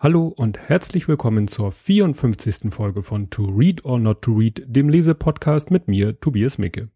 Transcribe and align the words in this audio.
Hallo 0.00 0.28
und 0.28 0.60
herzlich 0.60 1.08
willkommen 1.08 1.48
zur 1.48 1.72
54. 1.72 2.72
Folge 2.72 3.02
von 3.02 3.30
To 3.30 3.46
Read 3.46 3.84
or 3.84 3.98
Not 3.98 4.22
to 4.22 4.32
Read, 4.32 4.62
dem 4.64 4.88
Lesepodcast 4.88 5.72
mit 5.72 5.88
mir, 5.88 6.20
Tobias 6.20 6.56
Micke. 6.56 6.88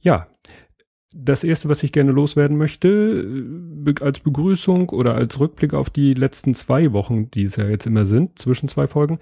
Ja, 0.00 0.28
das 1.14 1.44
erste, 1.44 1.68
was 1.68 1.82
ich 1.82 1.92
gerne 1.92 2.10
loswerden 2.10 2.56
möchte, 2.56 2.88
äh, 3.86 3.94
als 4.00 4.20
Begrüßung 4.20 4.88
oder 4.88 5.14
als 5.14 5.40
Rückblick 5.40 5.74
auf 5.74 5.90
die 5.90 6.14
letzten 6.14 6.54
zwei 6.54 6.94
Wochen, 6.94 7.30
die 7.30 7.42
es 7.42 7.56
ja 7.56 7.68
jetzt 7.68 7.86
immer 7.86 8.06
sind, 8.06 8.38
zwischen 8.38 8.66
zwei 8.66 8.88
Folgen, 8.88 9.18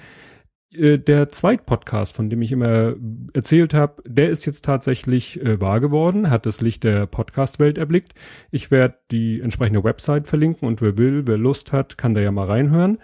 äh, 0.73 0.98
der 0.98 1.29
Zweitpodcast, 1.29 2.14
von 2.14 2.30
dem 2.30 2.43
ich 2.43 2.52
immer 2.52 2.95
erzählt 3.32 3.75
habe, 3.75 4.02
der 4.07 4.30
ist 4.30 4.46
jetzt 4.46 4.64
tatsächlich 4.64 5.41
äh, 5.43 5.60
wahr 5.60 5.80
geworden, 5.80 6.30
hat 6.30 6.46
das 6.46 6.60
Licht 6.60 6.84
der 6.84 7.06
Podcast-Welt 7.06 7.79
erblickt. 7.79 8.15
Ich 8.51 8.70
werde 8.70 8.96
die 9.10 9.41
entsprechende 9.41 9.84
Website 9.84 10.29
verlinken 10.29 10.66
und 10.69 10.80
wer 10.80 10.98
will, 10.98 11.27
wer 11.27 11.38
Lust 11.38 11.73
hat, 11.73 11.98
kann 11.98 12.15
da 12.15 12.20
ja 12.20 12.30
mal 12.30 12.46
reinhören. 12.46 12.98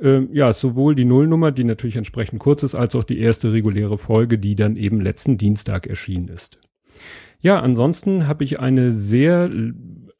Ähm, 0.00 0.28
ja, 0.32 0.52
sowohl 0.52 0.94
die 0.94 1.04
Nullnummer, 1.04 1.50
die 1.50 1.64
natürlich 1.64 1.96
entsprechend 1.96 2.38
kurz 2.38 2.62
ist, 2.62 2.74
als 2.74 2.94
auch 2.94 3.04
die 3.04 3.18
erste 3.18 3.52
reguläre 3.52 3.98
Folge, 3.98 4.38
die 4.38 4.54
dann 4.54 4.76
eben 4.76 5.00
letzten 5.00 5.38
Dienstag 5.38 5.86
erschienen 5.86 6.28
ist. 6.28 6.60
Ja, 7.40 7.60
ansonsten 7.60 8.26
habe 8.26 8.44
ich 8.44 8.60
eine 8.60 8.90
sehr, 8.90 9.50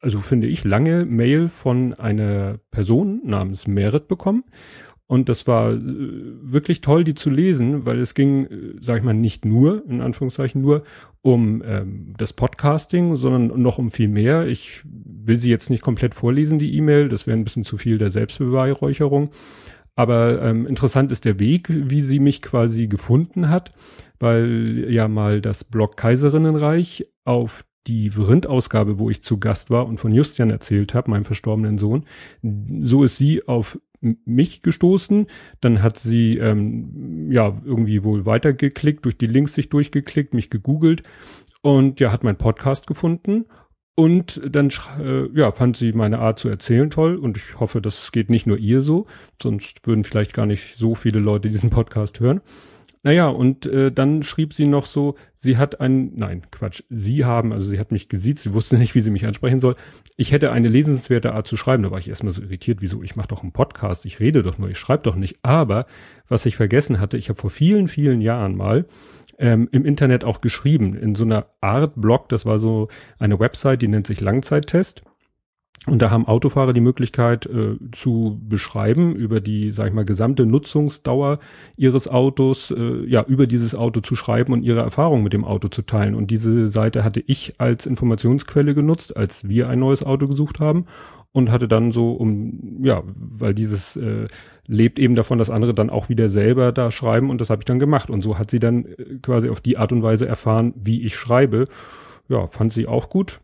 also 0.01 0.19
finde 0.19 0.47
ich, 0.47 0.63
lange 0.63 1.05
Mail 1.05 1.49
von 1.49 1.93
einer 1.93 2.59
Person 2.71 3.21
namens 3.25 3.67
Merit 3.67 4.07
bekommen. 4.07 4.43
Und 5.09 5.27
das 5.27 5.47
war 5.47 5.73
äh, 5.73 5.79
wirklich 5.81 6.81
toll, 6.81 7.03
die 7.03 7.15
zu 7.15 7.31
lesen, 7.31 7.83
weil 7.83 7.99
es 7.99 8.13
ging, 8.13 8.45
äh, 8.45 8.75
sag 8.79 8.99
ich 8.99 9.03
mal, 9.03 9.15
nicht 9.15 9.43
nur, 9.43 9.83
in 9.89 10.01
Anführungszeichen 10.01 10.61
nur, 10.61 10.83
um 11.23 11.63
ähm, 11.65 12.13
das 12.15 12.31
Podcasting, 12.31 13.15
sondern 13.15 13.59
noch 13.59 13.79
um 13.79 13.89
viel 13.89 14.07
mehr. 14.07 14.45
Ich 14.45 14.83
will 14.85 15.37
sie 15.37 15.49
jetzt 15.49 15.71
nicht 15.71 15.81
komplett 15.81 16.13
vorlesen, 16.13 16.59
die 16.59 16.77
E-Mail, 16.77 17.09
das 17.09 17.25
wäre 17.25 17.35
ein 17.35 17.43
bisschen 17.43 17.65
zu 17.65 17.77
viel 17.77 17.97
der 17.97 18.11
Selbstbeweihräucherung. 18.11 19.31
Aber 19.95 20.43
ähm, 20.43 20.67
interessant 20.67 21.11
ist 21.11 21.25
der 21.25 21.39
Weg, 21.39 21.65
wie 21.69 22.01
sie 22.01 22.19
mich 22.19 22.43
quasi 22.43 22.87
gefunden 22.87 23.49
hat, 23.49 23.71
weil 24.19 24.85
ja 24.89 25.07
mal 25.07 25.41
das 25.41 25.63
Blog 25.63 25.97
Kaiserinnenreich 25.97 27.07
auf 27.25 27.65
die 27.87 28.11
Vrindt-Ausgabe, 28.11 28.99
wo 28.99 29.09
ich 29.09 29.23
zu 29.23 29.39
Gast 29.39 29.71
war 29.71 29.87
und 29.87 29.99
von 29.99 30.13
Justian 30.13 30.51
erzählt 30.51 30.93
habe, 30.93 31.09
meinem 31.09 31.25
verstorbenen 31.25 31.79
Sohn, 31.79 32.05
so 32.81 33.03
ist 33.03 33.17
sie 33.17 33.47
auf 33.47 33.79
mich 34.01 34.61
gestoßen. 34.61 35.27
Dann 35.61 35.81
hat 35.81 35.97
sie 35.97 36.37
ähm, 36.37 37.31
ja 37.31 37.53
irgendwie 37.65 38.03
wohl 38.03 38.25
weitergeklickt, 38.25 39.05
durch 39.05 39.17
die 39.17 39.27
Links 39.27 39.53
sich 39.53 39.69
durchgeklickt, 39.69 40.33
mich 40.33 40.49
gegoogelt 40.49 41.03
und 41.61 41.99
ja, 41.99 42.11
hat 42.11 42.23
mein 42.23 42.37
Podcast 42.37 42.87
gefunden. 42.87 43.45
Und 43.95 44.39
dann 44.49 44.71
äh, 44.97 45.27
ja, 45.37 45.51
fand 45.51 45.75
sie 45.75 45.91
meine 45.91 46.19
Art 46.19 46.39
zu 46.39 46.47
erzählen 46.47 46.89
toll 46.89 47.17
und 47.17 47.35
ich 47.35 47.59
hoffe, 47.59 47.81
das 47.81 48.13
geht 48.13 48.29
nicht 48.29 48.47
nur 48.47 48.57
ihr 48.57 48.79
so, 48.79 49.07
sonst 49.41 49.85
würden 49.85 50.05
vielleicht 50.05 50.33
gar 50.33 50.45
nicht 50.45 50.77
so 50.77 50.95
viele 50.95 51.19
Leute 51.19 51.49
diesen 51.49 51.69
Podcast 51.69 52.21
hören. 52.21 52.39
Naja, 53.01 53.27
und 53.29 53.65
äh, 53.65 53.93
dann 53.93 54.23
schrieb 54.23 54.53
sie 54.53 54.67
noch 54.67 54.85
so, 54.85 55.15
sie 55.37 55.57
hat 55.57 55.79
ein, 55.79 56.11
nein, 56.15 56.41
Quatsch, 56.51 56.83
sie 56.89 57.23
haben, 57.23 57.53
also 57.53 57.69
sie 57.69 57.79
hat 57.79 57.93
mich 57.93 58.09
gesiezt, 58.09 58.43
sie 58.43 58.53
wusste 58.53 58.77
nicht, 58.77 58.93
wie 58.93 58.99
sie 58.99 59.09
mich 59.09 59.25
ansprechen 59.25 59.61
soll. 59.61 59.75
Ich 60.17 60.33
hätte 60.33 60.51
eine 60.51 60.67
lesenswerte 60.67 61.33
Art 61.33 61.47
zu 61.47 61.55
schreiben, 61.55 61.83
da 61.83 61.91
war 61.91 61.99
ich 61.99 62.09
erstmal 62.09 62.33
so 62.33 62.41
irritiert, 62.41 62.81
wieso, 62.81 63.01
ich 63.01 63.15
mache 63.15 63.29
doch 63.29 63.41
einen 63.41 63.53
Podcast, 63.53 64.05
ich 64.05 64.19
rede 64.19 64.43
doch 64.43 64.57
nur, 64.57 64.69
ich 64.69 64.77
schreibe 64.77 65.03
doch 65.03 65.15
nicht. 65.15 65.37
Aber 65.43 65.85
was 66.27 66.45
ich 66.45 66.57
vergessen 66.57 66.99
hatte, 66.99 67.15
ich 67.15 67.29
habe 67.29 67.39
vor 67.39 67.49
vielen, 67.49 67.87
vielen 67.87 68.19
Jahren 68.19 68.57
mal 68.57 68.85
ähm, 69.37 69.69
im 69.71 69.85
Internet 69.85 70.25
auch 70.25 70.41
geschrieben, 70.41 70.93
in 70.93 71.15
so 71.15 71.23
einer 71.23 71.45
Art 71.61 71.93
Blog, 71.95 72.27
das 72.27 72.45
war 72.45 72.59
so 72.59 72.89
eine 73.17 73.39
Website, 73.39 73.81
die 73.81 73.87
nennt 73.87 74.07
sich 74.07 74.19
Langzeittest. 74.19 75.03
Und 75.85 76.01
da 76.01 76.11
haben 76.11 76.27
Autofahrer 76.27 76.73
die 76.73 76.81
Möglichkeit 76.81 77.45
äh, 77.45 77.77
zu 77.93 78.39
beschreiben 78.47 79.15
über 79.15 79.39
die, 79.39 79.71
sag 79.71 79.87
ich 79.87 79.93
mal, 79.93 80.03
gesamte 80.03 80.45
Nutzungsdauer 80.45 81.39
ihres 81.77 82.07
Autos, 82.09 82.71
äh, 82.71 83.05
ja, 83.05 83.23
über 83.23 83.47
dieses 83.47 83.75
Auto 83.75 84.01
zu 84.01 84.15
schreiben 84.17 84.51
und 84.51 84.63
ihre 84.63 84.81
Erfahrungen 84.81 85.23
mit 85.23 85.31
dem 85.31 85.45
Auto 85.45 85.69
zu 85.69 85.83
teilen. 85.83 86.15
Und 86.15 86.31
diese 86.31 86.67
Seite 86.67 87.03
hatte 87.05 87.23
ich 87.25 87.53
als 87.59 87.85
Informationsquelle 87.85 88.75
genutzt, 88.75 89.15
als 89.15 89.47
wir 89.47 89.69
ein 89.69 89.79
neues 89.79 90.03
Auto 90.03 90.27
gesucht 90.27 90.59
haben 90.59 90.85
und 91.31 91.49
hatte 91.49 91.69
dann 91.69 91.93
so 91.93 92.11
um, 92.11 92.83
ja, 92.83 93.03
weil 93.05 93.53
dieses 93.53 93.95
äh, 93.95 94.27
lebt 94.67 94.99
eben 94.99 95.15
davon, 95.15 95.37
dass 95.37 95.49
andere 95.49 95.73
dann 95.73 95.89
auch 95.89 96.09
wieder 96.09 96.27
selber 96.27 96.73
da 96.73 96.91
schreiben 96.91 97.29
und 97.29 97.39
das 97.39 97.49
habe 97.49 97.61
ich 97.61 97.65
dann 97.65 97.79
gemacht. 97.79 98.09
Und 98.09 98.21
so 98.21 98.37
hat 98.37 98.51
sie 98.51 98.59
dann 98.59 98.85
äh, 98.85 99.19
quasi 99.21 99.47
auf 99.47 99.61
die 99.61 99.77
Art 99.77 99.93
und 99.93 100.03
Weise 100.03 100.27
erfahren, 100.27 100.73
wie 100.75 101.03
ich 101.03 101.15
schreibe. 101.15 101.65
Ja, 102.27 102.47
fand 102.47 102.73
sie 102.73 102.85
auch 102.85 103.09
gut 103.09 103.39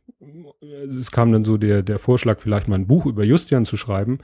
es 0.89 1.11
kam 1.11 1.31
dann 1.31 1.45
so 1.45 1.57
der, 1.57 1.81
der 1.81 1.99
Vorschlag, 1.99 2.39
vielleicht 2.39 2.67
mal 2.67 2.75
ein 2.75 2.87
Buch 2.87 3.05
über 3.05 3.23
Justian 3.23 3.65
zu 3.65 3.77
schreiben. 3.77 4.19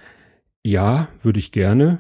Ja, 0.64 1.08
würde 1.22 1.40
ich 1.40 1.52
gerne. 1.52 2.00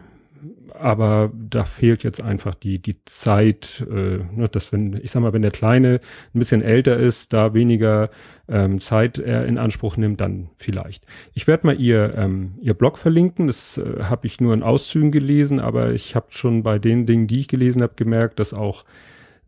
Aber 0.74 1.32
da 1.36 1.66
fehlt 1.66 2.04
jetzt 2.04 2.24
einfach 2.24 2.56
die, 2.56 2.80
die 2.80 3.04
Zeit, 3.06 3.86
äh, 3.88 4.20
ne, 4.34 4.48
dass 4.52 4.72
wenn, 4.72 5.00
ich 5.02 5.12
sag 5.12 5.22
mal, 5.22 5.34
wenn 5.34 5.44
der 5.44 5.52
Kleine 5.52 6.00
ein 6.34 6.40
bisschen 6.40 6.64
älter 6.64 6.98
ist, 6.98 7.34
da 7.34 7.54
weniger 7.54 8.10
ähm, 8.48 8.80
Zeit 8.80 9.20
er 9.20 9.46
in 9.46 9.60
Anspruch 9.60 9.98
nimmt, 9.98 10.22
dann 10.22 10.50
vielleicht. 10.58 11.06
Ich 11.34 11.46
werde 11.46 11.68
mal 11.68 11.80
ihr, 11.80 12.16
ähm, 12.16 12.54
ihr 12.62 12.74
Blog 12.74 12.98
verlinken. 12.98 13.48
Das 13.48 13.78
äh, 13.78 14.04
habe 14.04 14.26
ich 14.26 14.40
nur 14.40 14.54
in 14.54 14.64
Auszügen 14.64 15.12
gelesen, 15.12 15.60
aber 15.60 15.92
ich 15.92 16.16
habe 16.16 16.28
schon 16.30 16.64
bei 16.64 16.80
den 16.80 17.06
Dingen, 17.06 17.28
die 17.28 17.42
ich 17.42 17.48
gelesen 17.48 17.84
habe, 17.84 17.94
gemerkt, 17.96 18.40
dass 18.40 18.54
auch 18.54 18.86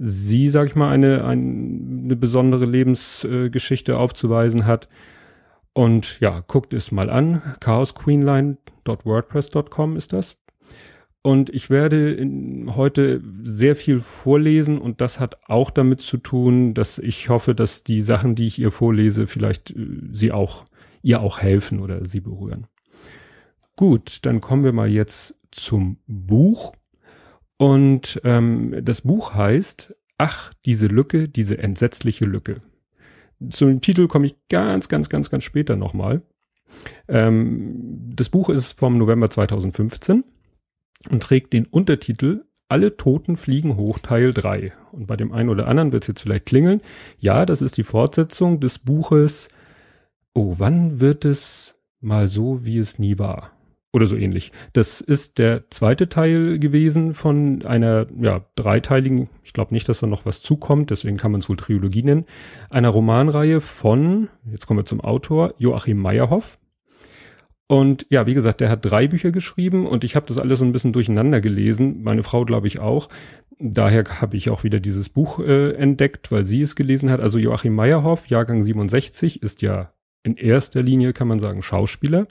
sie, 0.06 0.50
sag 0.50 0.68
ich 0.68 0.76
mal, 0.76 0.92
eine, 0.92 1.24
eine 1.24 2.18
besondere 2.18 2.66
Lebensgeschichte 2.66 3.98
aufzuweisen 3.98 4.66
hat. 4.66 4.90
Und 5.72 6.20
ja, 6.20 6.44
guckt 6.46 6.74
es 6.74 6.92
mal 6.92 7.10
an. 7.10 7.42
chaosqueenline.wordpress.com 7.62 9.96
ist 9.96 10.12
das. 10.12 10.36
Und 11.22 11.50
ich 11.52 11.70
werde 11.70 12.12
in, 12.12 12.76
heute 12.76 13.22
sehr 13.44 13.78
viel 13.78 14.02
vorlesen 14.02 14.78
und 14.78 15.00
das 15.00 15.22
hat 15.22 15.38
auch 15.48 15.72
damit 15.72 16.02
zu 16.02 16.18
tun, 16.18 16.74
dass 16.74 17.00
ich 17.00 17.30
hoffe, 17.30 17.56
dass 17.56 17.86
die 17.86 18.02
Sachen, 18.02 18.36
die 18.36 18.46
ich 18.46 18.60
ihr 18.60 18.72
vorlese, 18.72 19.26
vielleicht 19.26 19.72
äh, 19.72 20.02
sie 20.12 20.34
auch, 20.34 20.66
ihr 21.02 21.22
auch 21.22 21.40
helfen 21.40 21.80
oder 21.80 22.04
sie 22.04 22.20
berühren. 22.20 22.68
Gut, 23.78 24.26
dann 24.26 24.42
kommen 24.42 24.66
wir 24.66 24.74
mal 24.74 24.90
jetzt 24.90 25.40
zum 25.52 26.00
Buch. 26.08 26.74
Und 27.58 28.22
ähm, 28.24 28.76
das 28.84 29.02
Buch 29.02 29.34
heißt 29.34 29.96
Ach, 30.18 30.54
diese 30.66 30.88
Lücke, 30.88 31.28
diese 31.28 31.58
entsetzliche 31.58 32.26
Lücke. 32.26 32.62
Zum 33.50 33.82
Titel 33.82 34.08
komme 34.08 34.28
ich 34.28 34.36
ganz, 34.48 34.88
ganz, 34.88 35.10
ganz, 35.10 35.30
ganz 35.30 35.44
später 35.44 35.76
nochmal. 35.76 36.22
Ähm, 37.08 38.12
das 38.16 38.30
Buch 38.30 38.50
ist 38.50 38.80
vom 38.80 38.98
November 38.98 39.30
2015 39.30 40.24
und 41.10 41.24
trägt 41.24 41.54
den 41.54 41.66
Untertitel 41.66 42.46
Alle 42.70 42.96
Toten 42.96 43.38
fliegen 43.38 43.76
hoch 43.76 44.00
Teil 44.00 44.34
3. 44.34 44.72
Und 44.92 45.08
bei 45.08 45.18
dem 45.18 45.32
einen 45.32 45.50
oder 45.50 45.68
anderen 45.68 45.92
wird 45.92 46.04
es 46.04 46.08
jetzt 46.08 46.22
vielleicht 46.22 46.46
klingeln. 46.46 46.82
Ja, 47.18 47.46
das 47.46 47.62
ist 47.62 47.78
die 47.78 47.84
Fortsetzung 47.84 48.60
des 48.60 48.80
Buches 48.80 49.50
Oh, 50.36 50.56
wann 50.58 51.00
wird 51.00 51.26
es 51.26 51.76
mal 52.00 52.28
so, 52.28 52.66
wie 52.66 52.80
es 52.80 52.98
nie 52.98 53.20
war? 53.20 53.52
Oder 53.96 54.08
so 54.08 54.16
ähnlich. 54.16 54.52
Das 54.74 55.02
ist 55.02 55.38
der 55.38 55.70
zweite 55.70 56.10
Teil 56.10 56.58
gewesen 56.58 57.14
von 57.14 57.64
einer 57.64 58.08
ja, 58.20 58.44
dreiteiligen, 58.56 59.30
ich 59.44 59.54
glaube 59.54 59.72
nicht, 59.72 59.88
dass 59.88 60.00
da 60.00 60.08
noch 60.08 60.26
was 60.26 60.42
zukommt, 60.42 60.90
deswegen 60.90 61.18
kann 61.18 61.32
man 61.32 61.42
es 61.42 61.48
wohl 61.48 61.58
Trilogie 61.58 62.02
nennen, 62.02 62.26
einer 62.72 62.90
Romanreihe 62.90 63.62
von, 63.62 64.30
jetzt 64.50 64.66
kommen 64.66 64.80
wir 64.80 64.86
zum 64.86 65.00
Autor, 65.00 65.54
Joachim 65.60 66.00
Meyerhoff. 66.00 66.58
Und 67.68 68.08
ja, 68.10 68.26
wie 68.26 68.34
gesagt, 68.34 68.62
der 68.62 68.70
hat 68.70 68.84
drei 68.84 69.08
Bücher 69.08 69.32
geschrieben 69.32 69.86
und 69.86 70.04
ich 70.04 70.16
habe 70.16 70.26
das 70.26 70.40
alles 70.40 70.60
so 70.60 70.66
ein 70.66 70.74
bisschen 70.74 70.92
durcheinander 70.92 71.40
gelesen. 71.40 72.02
Meine 72.04 72.24
Frau, 72.24 72.46
glaube 72.46 72.68
ich, 72.68 72.80
auch. 72.80 73.10
Daher 73.60 74.04
habe 74.22 74.36
ich 74.38 74.50
auch 74.50 74.64
wieder 74.64 74.80
dieses 74.80 75.10
Buch 75.10 75.40
äh, 75.40 75.72
entdeckt, 75.74 76.32
weil 76.32 76.46
sie 76.46 76.62
es 76.62 76.76
gelesen 76.76 77.10
hat. 77.12 77.22
Also 77.22 77.38
Joachim 77.38 77.76
Meyerhoff, 77.76 78.28
Jahrgang 78.28 78.64
67, 78.64 79.42
ist 79.42 79.62
ja 79.62 79.94
in 80.24 80.36
erster 80.36 80.82
Linie, 80.82 81.14
kann 81.14 81.28
man 81.28 81.40
sagen, 81.40 81.62
Schauspieler 81.62 82.28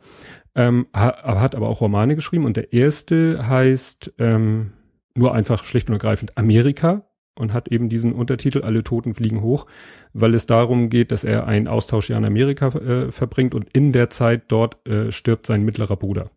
ähm, 0.54 0.86
hat 0.92 1.54
aber 1.54 1.68
auch 1.68 1.80
Romane 1.80 2.14
geschrieben 2.14 2.44
und 2.44 2.56
der 2.56 2.72
erste 2.72 3.46
heißt 3.46 4.14
ähm, 4.18 4.72
nur 5.14 5.34
einfach 5.34 5.64
schlicht 5.64 5.88
und 5.88 5.94
ergreifend 5.94 6.36
Amerika 6.36 7.04
und 7.34 7.52
hat 7.52 7.68
eben 7.68 7.88
diesen 7.88 8.12
Untertitel 8.12 8.62
Alle 8.62 8.84
Toten 8.84 9.14
fliegen 9.14 9.42
hoch, 9.42 9.66
weil 10.12 10.34
es 10.34 10.46
darum 10.46 10.90
geht, 10.90 11.10
dass 11.12 11.24
er 11.24 11.46
ein 11.46 11.68
Austauschjahr 11.68 12.18
in 12.18 12.24
Amerika 12.24 12.68
äh, 12.68 13.12
verbringt 13.12 13.54
und 13.54 13.68
in 13.72 13.92
der 13.92 14.10
Zeit 14.10 14.44
dort 14.48 14.86
äh, 14.86 15.10
stirbt 15.12 15.46
sein 15.46 15.64
mittlerer 15.64 15.96
Bruder. 15.96 16.30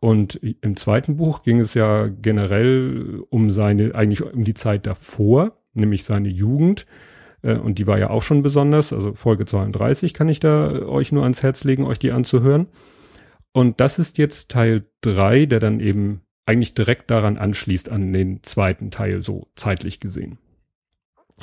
Und 0.00 0.34
im 0.34 0.76
zweiten 0.76 1.16
Buch 1.16 1.44
ging 1.44 1.60
es 1.60 1.74
ja 1.74 2.08
generell 2.08 3.22
um 3.30 3.50
seine, 3.50 3.94
eigentlich 3.94 4.22
um 4.22 4.42
die 4.42 4.54
Zeit 4.54 4.86
davor, 4.86 5.52
nämlich 5.74 6.02
seine 6.02 6.28
Jugend. 6.28 6.86
Äh, 7.42 7.54
und 7.54 7.78
die 7.78 7.86
war 7.86 7.98
ja 7.98 8.10
auch 8.10 8.22
schon 8.22 8.42
besonders. 8.42 8.92
Also 8.92 9.14
Folge 9.14 9.44
32 9.44 10.12
kann 10.12 10.28
ich 10.28 10.40
da 10.40 10.72
euch 10.82 11.12
nur 11.12 11.22
ans 11.22 11.42
Herz 11.42 11.62
legen, 11.64 11.84
euch 11.84 12.00
die 12.00 12.10
anzuhören. 12.10 12.66
Und 13.52 13.80
das 13.80 13.98
ist 13.98 14.18
jetzt 14.18 14.50
Teil 14.50 14.86
drei, 15.02 15.46
der 15.46 15.60
dann 15.60 15.80
eben 15.80 16.22
eigentlich 16.46 16.74
direkt 16.74 17.10
daran 17.10 17.36
anschließt, 17.36 17.88
an 17.88 18.12
den 18.12 18.42
zweiten 18.42 18.90
Teil, 18.90 19.22
so 19.22 19.48
zeitlich 19.54 20.00
gesehen. 20.00 20.38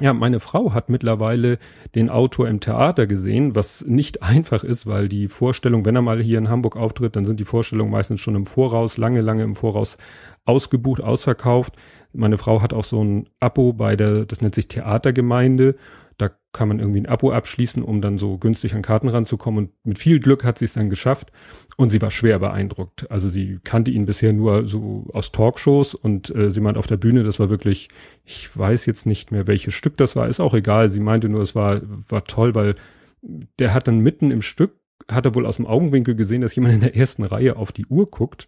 Ja, 0.02 0.14
meine 0.14 0.40
Frau 0.40 0.74
hat 0.74 0.90
mittlerweile 0.90 1.60
den 1.94 2.10
Autor 2.10 2.48
im 2.48 2.62
Theater 2.62 3.06
gesehen, 3.06 3.56
was 3.56 3.84
nicht 3.86 4.24
einfach 4.24 4.64
ist, 4.64 4.88
weil 4.88 5.10
die 5.10 5.28
Vorstellung, 5.28 5.86
wenn 5.86 5.96
er 5.96 6.02
mal 6.02 6.22
hier 6.22 6.38
in 6.38 6.50
Hamburg 6.50 6.76
auftritt, 6.76 7.16
dann 7.16 7.26
sind 7.26 7.40
die 7.40 7.46
Vorstellungen 7.46 7.92
meistens 7.92 8.20
schon 8.20 8.36
im 8.36 8.46
Voraus, 8.46 8.98
lange, 8.98 9.22
lange 9.22 9.44
im 9.44 9.56
Voraus 9.56 9.98
ausgebucht, 10.46 11.02
ausverkauft. 11.02 11.76
Meine 12.14 12.38
Frau 12.38 12.62
hat 12.62 12.74
auch 12.74 12.86
so 12.86 13.04
ein 13.04 13.30
Abo 13.40 13.74
bei 13.74 13.96
der, 13.96 14.26
das 14.26 14.42
nennt 14.42 14.56
sich 14.56 14.68
Theatergemeinde 14.68 15.76
da 16.22 16.32
kann 16.52 16.68
man 16.68 16.80
irgendwie 16.80 17.00
ein 17.00 17.06
Abo 17.06 17.32
abschließen, 17.32 17.82
um 17.82 18.02
dann 18.02 18.18
so 18.18 18.38
günstig 18.38 18.76
an 18.76 18.82
Karten 18.82 19.08
ranzukommen. 19.08 19.66
Und 19.66 19.86
mit 19.86 20.00
viel 20.00 20.20
Glück 20.20 20.44
hat 20.44 20.58
sie 20.58 20.66
es 20.66 20.74
dann 20.74 20.90
geschafft. 20.90 21.32
Und 21.78 21.90
sie 21.90 22.02
war 22.02 22.12
schwer 22.12 22.40
beeindruckt. 22.40 23.10
Also 23.10 23.30
sie 23.30 23.60
kannte 23.64 23.92
ihn 23.92 24.06
bisher 24.06 24.34
nur 24.34 24.68
so 24.68 25.08
aus 25.14 25.32
Talkshows 25.32 25.96
und 25.96 26.34
äh, 26.36 26.50
sie 26.50 26.60
meint 26.60 26.78
auf 26.78 26.88
der 26.88 26.98
Bühne, 26.98 27.24
das 27.24 27.40
war 27.40 27.50
wirklich, 27.50 27.88
ich 28.26 28.56
weiß 28.58 28.86
jetzt 28.86 29.06
nicht 29.06 29.32
mehr, 29.32 29.48
welches 29.48 29.74
Stück 29.74 29.96
das 29.98 30.16
war, 30.16 30.28
ist 30.28 30.40
auch 30.40 30.54
egal. 30.54 30.90
Sie 30.90 31.00
meinte 31.00 31.30
nur, 31.30 31.42
es 31.42 31.56
war, 31.56 31.82
war 32.10 32.26
toll, 32.26 32.54
weil 32.54 32.76
der 33.60 33.74
hat 33.74 33.88
dann 33.88 34.00
mitten 34.00 34.32
im 34.32 34.42
Stück, 34.42 34.76
hat 35.08 35.26
er 35.26 35.36
wohl 35.36 35.46
aus 35.46 35.56
dem 35.56 35.68
Augenwinkel 35.68 36.16
gesehen, 36.16 36.42
dass 36.42 36.56
jemand 36.56 36.74
in 36.74 36.82
der 36.82 36.96
ersten 36.96 37.24
Reihe 37.24 37.56
auf 37.56 37.72
die 37.72 37.86
Uhr 37.86 38.10
guckt, 38.10 38.46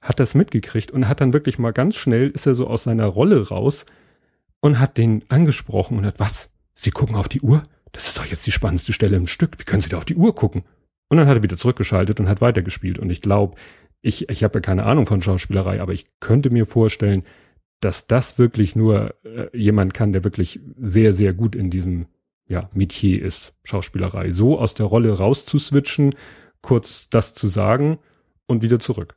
hat 0.00 0.20
das 0.20 0.34
mitgekriegt 0.34 0.92
und 0.92 1.08
hat 1.08 1.20
dann 1.20 1.32
wirklich 1.32 1.58
mal 1.58 1.72
ganz 1.72 1.96
schnell, 1.96 2.28
ist 2.28 2.46
er 2.46 2.54
so 2.54 2.68
aus 2.68 2.84
seiner 2.84 3.06
Rolle 3.06 3.48
raus 3.48 3.84
und 4.60 4.78
hat 4.78 4.98
den 4.98 5.24
angesprochen 5.28 5.98
und 5.98 6.06
hat, 6.06 6.20
was? 6.20 6.50
Sie 6.80 6.92
gucken 6.92 7.16
auf 7.16 7.28
die 7.28 7.40
Uhr? 7.40 7.64
Das 7.90 8.06
ist 8.06 8.18
doch 8.18 8.24
jetzt 8.24 8.46
die 8.46 8.52
spannendste 8.52 8.92
Stelle 8.92 9.16
im 9.16 9.26
Stück. 9.26 9.58
Wie 9.58 9.64
können 9.64 9.82
Sie 9.82 9.88
da 9.88 9.98
auf 9.98 10.04
die 10.04 10.14
Uhr 10.14 10.32
gucken? 10.32 10.62
Und 11.08 11.16
dann 11.16 11.26
hat 11.26 11.36
er 11.36 11.42
wieder 11.42 11.56
zurückgeschaltet 11.56 12.20
und 12.20 12.28
hat 12.28 12.40
weitergespielt. 12.40 13.00
Und 13.00 13.10
ich 13.10 13.20
glaube, 13.20 13.56
ich, 14.00 14.28
ich 14.28 14.44
habe 14.44 14.58
ja 14.58 14.60
keine 14.60 14.84
Ahnung 14.84 15.04
von 15.04 15.20
Schauspielerei, 15.20 15.80
aber 15.80 15.92
ich 15.92 16.06
könnte 16.20 16.50
mir 16.50 16.66
vorstellen, 16.66 17.24
dass 17.80 18.06
das 18.06 18.38
wirklich 18.38 18.76
nur 18.76 19.12
äh, 19.24 19.48
jemand 19.58 19.92
kann, 19.92 20.12
der 20.12 20.22
wirklich 20.22 20.60
sehr, 20.76 21.12
sehr 21.12 21.32
gut 21.32 21.56
in 21.56 21.68
diesem 21.68 22.06
ja, 22.46 22.70
Metier 22.72 23.22
ist, 23.22 23.54
Schauspielerei. 23.64 24.30
So 24.30 24.56
aus 24.56 24.74
der 24.74 24.86
Rolle 24.86 25.18
rauszuswitchen, 25.18 26.14
kurz 26.60 27.10
das 27.10 27.34
zu 27.34 27.48
sagen 27.48 27.98
und 28.46 28.62
wieder 28.62 28.78
zurück. 28.78 29.16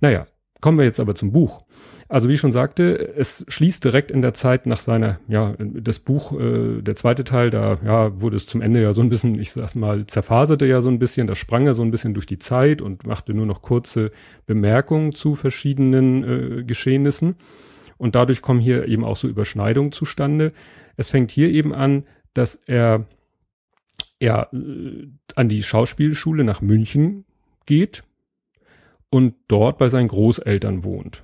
Naja, 0.00 0.26
kommen 0.64 0.78
wir 0.78 0.86
jetzt 0.86 0.98
aber 0.98 1.14
zum 1.14 1.30
Buch. 1.30 1.60
Also 2.08 2.30
wie 2.30 2.32
ich 2.32 2.40
schon 2.40 2.50
sagte, 2.50 3.12
es 3.18 3.44
schließt 3.48 3.84
direkt 3.84 4.10
in 4.10 4.22
der 4.22 4.32
Zeit 4.32 4.64
nach 4.64 4.80
seiner, 4.80 5.20
ja, 5.28 5.54
das 5.58 5.98
Buch, 5.98 6.32
äh, 6.40 6.80
der 6.80 6.96
zweite 6.96 7.22
Teil, 7.22 7.50
da 7.50 7.76
ja, 7.84 8.18
wurde 8.18 8.38
es 8.38 8.46
zum 8.46 8.62
Ende 8.62 8.80
ja 8.80 8.94
so 8.94 9.02
ein 9.02 9.10
bisschen, 9.10 9.38
ich 9.38 9.52
sag's 9.52 9.74
mal, 9.74 10.06
zerfaserte 10.06 10.64
ja 10.64 10.80
so 10.80 10.88
ein 10.88 10.98
bisschen, 10.98 11.26
da 11.26 11.34
sprang 11.34 11.66
er 11.66 11.74
so 11.74 11.82
ein 11.82 11.90
bisschen 11.90 12.14
durch 12.14 12.24
die 12.24 12.38
Zeit 12.38 12.80
und 12.80 13.06
machte 13.06 13.34
nur 13.34 13.44
noch 13.44 13.60
kurze 13.60 14.10
Bemerkungen 14.46 15.12
zu 15.12 15.34
verschiedenen 15.34 16.24
äh, 16.24 16.64
Geschehnissen. 16.64 17.34
Und 17.98 18.14
dadurch 18.14 18.40
kommen 18.40 18.60
hier 18.60 18.88
eben 18.88 19.04
auch 19.04 19.18
so 19.18 19.28
Überschneidungen 19.28 19.92
zustande. 19.92 20.54
Es 20.96 21.10
fängt 21.10 21.30
hier 21.30 21.50
eben 21.50 21.74
an, 21.74 22.04
dass 22.32 22.54
er 22.54 23.04
ja 24.18 24.48
äh, 24.50 25.08
an 25.34 25.50
die 25.50 25.62
Schauspielschule 25.62 26.42
nach 26.42 26.62
München 26.62 27.26
geht 27.66 28.02
und 29.14 29.36
dort 29.46 29.78
bei 29.78 29.88
seinen 29.88 30.08
Großeltern 30.08 30.82
wohnt. 30.82 31.22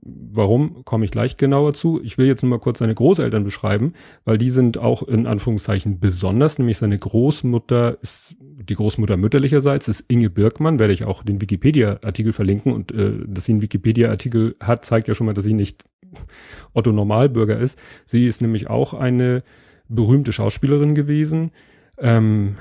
Warum, 0.00 0.82
komme 0.86 1.04
ich 1.04 1.10
gleich 1.10 1.36
genauer 1.36 1.74
zu. 1.74 2.00
Ich 2.02 2.16
will 2.16 2.26
jetzt 2.26 2.42
nur 2.42 2.48
mal 2.48 2.58
kurz 2.58 2.78
seine 2.78 2.94
Großeltern 2.94 3.44
beschreiben, 3.44 3.92
weil 4.24 4.38
die 4.38 4.48
sind 4.48 4.78
auch 4.78 5.02
in 5.02 5.26
Anführungszeichen 5.26 6.00
besonders, 6.00 6.58
nämlich 6.58 6.78
seine 6.78 6.98
Großmutter 6.98 7.98
ist, 8.00 8.34
die 8.40 8.72
Großmutter 8.72 9.18
mütterlicherseits 9.18 9.88
ist 9.88 10.06
Inge 10.08 10.30
Birkmann, 10.30 10.78
werde 10.78 10.94
ich 10.94 11.04
auch 11.04 11.22
den 11.22 11.42
Wikipedia-Artikel 11.42 12.32
verlinken 12.32 12.72
und 12.72 12.92
äh, 12.92 13.12
dass 13.26 13.44
sie 13.44 13.52
einen 13.52 13.62
Wikipedia-Artikel 13.62 14.56
hat, 14.58 14.86
zeigt 14.86 15.06
ja 15.06 15.14
schon 15.14 15.26
mal, 15.26 15.34
dass 15.34 15.44
sie 15.44 15.52
nicht 15.52 15.84
Otto 16.72 16.92
Normalbürger 16.92 17.58
ist. 17.58 17.78
Sie 18.06 18.26
ist 18.26 18.40
nämlich 18.40 18.70
auch 18.70 18.94
eine 18.94 19.42
berühmte 19.86 20.32
Schauspielerin 20.32 20.94
gewesen. 20.94 21.50
Ähm, 21.98 22.56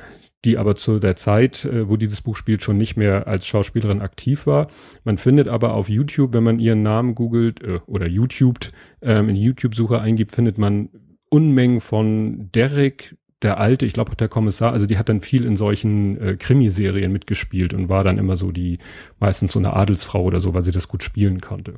die 0.48 0.58
aber 0.58 0.76
zu 0.76 1.00
der 1.00 1.16
Zeit, 1.16 1.66
äh, 1.66 1.90
wo 1.90 1.98
dieses 1.98 2.22
Buch 2.22 2.36
spielt, 2.36 2.64
schon 2.64 2.78
nicht 2.78 2.96
mehr 2.96 3.28
als 3.28 3.46
Schauspielerin 3.46 4.02
aktiv 4.02 4.48
war. 4.48 4.68
Man 5.04 5.18
findet 5.18 5.48
aber 5.48 5.74
auf 5.74 5.90
YouTube, 5.90 6.34
wenn 6.34 6.44
man 6.44 6.58
ihren 6.58 6.82
Namen 6.82 7.14
googelt 7.16 7.62
äh, 7.62 7.80
oder 7.86 8.08
YouTubed, 8.08 8.72
ähm, 9.02 9.30
in 9.30 9.36
die 9.36 9.44
YouTube-Suche 9.44 10.00
eingibt, 10.00 10.32
findet 10.32 10.58
man 10.58 10.90
Unmengen 11.30 11.82
von 11.82 12.50
Derek, 12.54 13.16
der 13.42 13.60
alte, 13.60 13.86
ich 13.86 13.94
glaube 13.94 14.16
der 14.16 14.30
Kommissar, 14.30 14.72
also 14.72 14.88
die 14.88 14.98
hat 14.98 15.10
dann 15.10 15.22
viel 15.22 15.44
in 15.46 15.58
solchen 15.58 16.20
äh, 16.20 16.38
Krimiserien 16.38 17.12
mitgespielt 17.12 17.74
und 17.74 17.90
war 17.90 18.04
dann 18.04 18.18
immer 18.18 18.38
so 18.38 18.52
die, 18.52 18.80
meistens 19.20 19.52
so 19.52 19.60
eine 19.60 19.74
Adelsfrau 19.74 20.24
oder 20.24 20.40
so, 20.40 20.54
weil 20.54 20.64
sie 20.64 20.72
das 20.72 20.88
gut 20.88 21.04
spielen 21.04 21.42
konnte. 21.42 21.76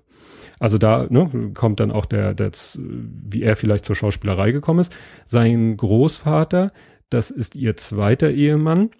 Also 0.59 0.77
da 0.77 1.07
ne, 1.09 1.51
kommt 1.55 1.79
dann 1.79 1.91
auch 1.91 2.05
der, 2.05 2.33
der, 2.33 2.51
wie 2.77 3.41
er 3.41 3.55
vielleicht 3.55 3.85
zur 3.85 3.95
Schauspielerei 3.95 4.51
gekommen 4.51 4.79
ist. 4.79 4.95
Sein 5.25 5.75
Großvater, 5.75 6.71
das 7.09 7.31
ist 7.31 7.55
ihr 7.55 7.75
zweiter 7.77 8.29
Ehemann. 8.29 8.91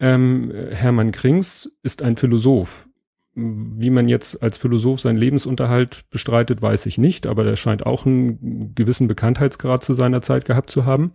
Ähm, 0.00 0.52
Hermann 0.70 1.12
Krings 1.12 1.70
ist 1.82 2.02
ein 2.02 2.16
Philosoph. 2.16 2.88
Wie 3.34 3.90
man 3.90 4.08
jetzt 4.08 4.42
als 4.42 4.58
Philosoph 4.58 5.00
seinen 5.00 5.16
Lebensunterhalt 5.16 6.04
bestreitet, 6.10 6.60
weiß 6.60 6.86
ich 6.86 6.98
nicht, 6.98 7.26
aber 7.26 7.44
der 7.44 7.56
scheint 7.56 7.86
auch 7.86 8.04
einen 8.04 8.74
gewissen 8.74 9.06
Bekanntheitsgrad 9.06 9.84
zu 9.84 9.92
seiner 9.92 10.22
Zeit 10.22 10.44
gehabt 10.44 10.70
zu 10.70 10.84
haben. 10.84 11.12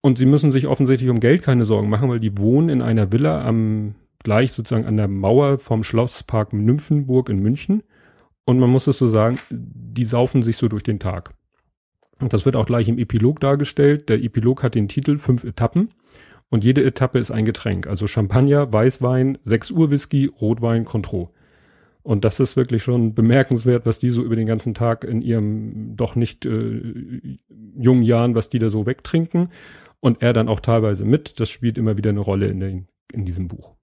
Und 0.00 0.18
sie 0.18 0.26
müssen 0.26 0.52
sich 0.52 0.68
offensichtlich 0.68 1.10
um 1.10 1.18
Geld 1.18 1.42
keine 1.42 1.64
Sorgen 1.64 1.88
machen, 1.88 2.08
weil 2.08 2.20
die 2.20 2.38
wohnen 2.38 2.68
in 2.68 2.82
einer 2.82 3.10
Villa 3.10 3.44
am 3.44 3.96
gleich 4.22 4.52
sozusagen 4.52 4.86
an 4.86 4.96
der 4.96 5.08
Mauer 5.08 5.58
vom 5.58 5.82
Schlosspark 5.82 6.52
Nymphenburg 6.52 7.28
in 7.28 7.40
München. 7.40 7.82
Und 8.44 8.58
man 8.58 8.70
muss 8.70 8.86
es 8.86 8.98
so 8.98 9.06
sagen, 9.06 9.38
die 9.50 10.04
saufen 10.04 10.42
sich 10.42 10.56
so 10.56 10.68
durch 10.68 10.84
den 10.84 11.00
Tag. 11.00 11.34
Das 12.18 12.46
wird 12.46 12.56
auch 12.56 12.66
gleich 12.66 12.88
im 12.88 12.98
Epilog 12.98 13.40
dargestellt. 13.40 14.08
Der 14.08 14.22
Epilog 14.22 14.62
hat 14.62 14.74
den 14.74 14.88
Titel 14.88 15.18
Fünf 15.18 15.44
Etappen 15.44 15.90
und 16.48 16.64
jede 16.64 16.84
Etappe 16.84 17.18
ist 17.18 17.30
ein 17.30 17.44
Getränk. 17.44 17.86
Also 17.86 18.06
Champagner, 18.06 18.72
Weißwein, 18.72 19.38
6 19.42 19.70
Uhr 19.72 19.90
Whisky, 19.90 20.26
Rotwein, 20.26 20.84
Contro. 20.84 21.30
Und 22.02 22.24
das 22.24 22.38
ist 22.38 22.56
wirklich 22.56 22.84
schon 22.84 23.14
bemerkenswert, 23.14 23.84
was 23.84 23.98
die 23.98 24.10
so 24.10 24.22
über 24.22 24.36
den 24.36 24.46
ganzen 24.46 24.74
Tag 24.74 25.02
in 25.02 25.22
ihrem 25.22 25.96
doch 25.96 26.14
nicht 26.14 26.46
äh, 26.46 27.38
jungen 27.76 28.02
Jahren, 28.02 28.36
was 28.36 28.48
die 28.48 28.60
da 28.60 28.70
so 28.70 28.86
wegtrinken. 28.86 29.50
Und 29.98 30.22
er 30.22 30.32
dann 30.32 30.48
auch 30.48 30.60
teilweise 30.60 31.04
mit. 31.04 31.40
Das 31.40 31.50
spielt 31.50 31.78
immer 31.78 31.96
wieder 31.96 32.10
eine 32.10 32.20
Rolle 32.20 32.46
in, 32.46 32.60
den, 32.60 32.86
in 33.12 33.24
diesem 33.24 33.48
Buch. 33.48 33.74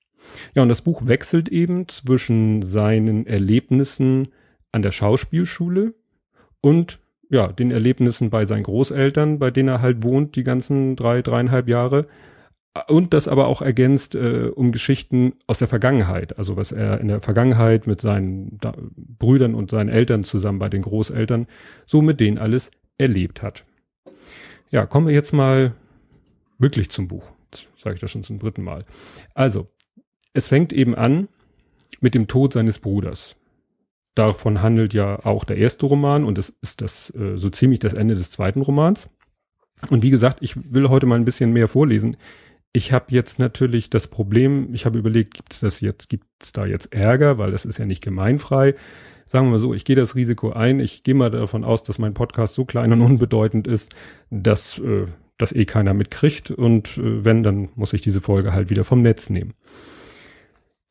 Ja, 0.55 0.61
und 0.61 0.69
das 0.69 0.81
Buch 0.81 1.05
wechselt 1.05 1.49
eben 1.49 1.89
zwischen 1.89 2.61
seinen 2.61 3.27
Erlebnissen 3.27 4.29
an 4.71 4.81
der 4.81 4.91
Schauspielschule 4.91 5.93
und 6.61 6.99
ja, 7.29 7.47
den 7.47 7.71
Erlebnissen 7.71 8.29
bei 8.29 8.45
seinen 8.45 8.63
Großeltern, 8.63 9.39
bei 9.39 9.51
denen 9.51 9.69
er 9.69 9.81
halt 9.81 10.03
wohnt, 10.03 10.35
die 10.35 10.43
ganzen 10.43 10.95
drei, 10.95 11.21
dreieinhalb 11.21 11.67
Jahre. 11.67 12.07
Und 12.87 13.13
das 13.13 13.27
aber 13.27 13.47
auch 13.47 13.61
ergänzt 13.61 14.15
äh, 14.15 14.49
um 14.53 14.71
Geschichten 14.71 15.33
aus 15.45 15.59
der 15.59 15.67
Vergangenheit. 15.67 16.39
Also 16.39 16.57
was 16.57 16.71
er 16.71 16.99
in 16.99 17.07
der 17.07 17.21
Vergangenheit 17.21 17.85
mit 17.85 18.01
seinen 18.01 18.57
da, 18.59 18.73
Brüdern 18.95 19.53
und 19.53 19.69
seinen 19.69 19.89
Eltern 19.89 20.23
zusammen 20.23 20.57
bei 20.57 20.69
den 20.69 20.81
Großeltern 20.81 21.45
so 21.85 22.01
mit 22.01 22.19
denen 22.19 22.39
alles 22.39 22.71
erlebt 22.97 23.43
hat. 23.43 23.63
Ja, 24.71 24.87
kommen 24.87 25.05
wir 25.05 25.13
jetzt 25.13 25.33
mal 25.33 25.73
wirklich 26.57 26.89
zum 26.89 27.07
Buch. 27.07 27.31
Sage 27.77 27.93
ich 27.95 28.01
das 28.01 28.09
schon 28.09 28.23
zum 28.23 28.39
dritten 28.39 28.63
Mal. 28.63 28.85
Also, 29.35 29.67
es 30.33 30.47
fängt 30.47 30.73
eben 30.73 30.95
an 30.95 31.27
mit 32.01 32.15
dem 32.15 32.27
Tod 32.27 32.53
seines 32.53 32.79
Bruders. 32.79 33.35
Davon 34.15 34.61
handelt 34.61 34.93
ja 34.93 35.25
auch 35.25 35.43
der 35.43 35.57
erste 35.57 35.85
Roman 35.85 36.23
und 36.23 36.37
das 36.37 36.49
ist 36.61 36.81
das 36.81 37.09
äh, 37.15 37.37
so 37.37 37.49
ziemlich 37.49 37.79
das 37.79 37.93
Ende 37.93 38.15
des 38.15 38.31
zweiten 38.31 38.61
Romans. 38.61 39.09
Und 39.89 40.03
wie 40.03 40.11
gesagt, 40.11 40.37
ich 40.41 40.73
will 40.73 40.89
heute 40.89 41.05
mal 41.05 41.15
ein 41.15 41.25
bisschen 41.25 41.51
mehr 41.51 41.67
vorlesen. 41.67 42.17
Ich 42.73 42.91
habe 42.91 43.05
jetzt 43.09 43.39
natürlich 43.39 43.89
das 43.89 44.07
Problem, 44.07 44.73
ich 44.73 44.85
habe 44.85 44.97
überlegt, 44.97 45.33
gibt 45.33 45.53
es 45.53 45.59
das 45.59 45.81
jetzt, 45.81 46.09
gibt 46.09 46.25
es 46.41 46.53
da 46.53 46.65
jetzt 46.65 46.93
Ärger, 46.93 47.37
weil 47.37 47.51
das 47.51 47.65
ist 47.65 47.77
ja 47.77 47.85
nicht 47.85 48.03
gemeinfrei. 48.03 48.75
Sagen 49.25 49.47
wir 49.47 49.51
mal 49.51 49.59
so, 49.59 49.73
ich 49.73 49.85
gehe 49.85 49.95
das 49.95 50.15
Risiko 50.15 50.51
ein. 50.51 50.79
Ich 50.79 51.03
gehe 51.03 51.15
mal 51.15 51.31
davon 51.31 51.63
aus, 51.63 51.83
dass 51.83 51.97
mein 51.97 52.13
Podcast 52.13 52.53
so 52.53 52.65
klein 52.65 52.91
und 52.93 53.01
unbedeutend 53.01 53.67
ist, 53.67 53.93
dass 54.29 54.79
äh, 54.79 55.05
das 55.37 55.53
eh 55.53 55.65
keiner 55.65 55.93
mitkriegt. 55.93 56.51
Und 56.51 56.97
äh, 56.97 57.25
wenn, 57.25 57.43
dann 57.43 57.69
muss 57.75 57.93
ich 57.93 58.01
diese 58.01 58.21
Folge 58.21 58.53
halt 58.53 58.69
wieder 58.69 58.83
vom 58.83 59.01
Netz 59.01 59.29
nehmen. 59.29 59.53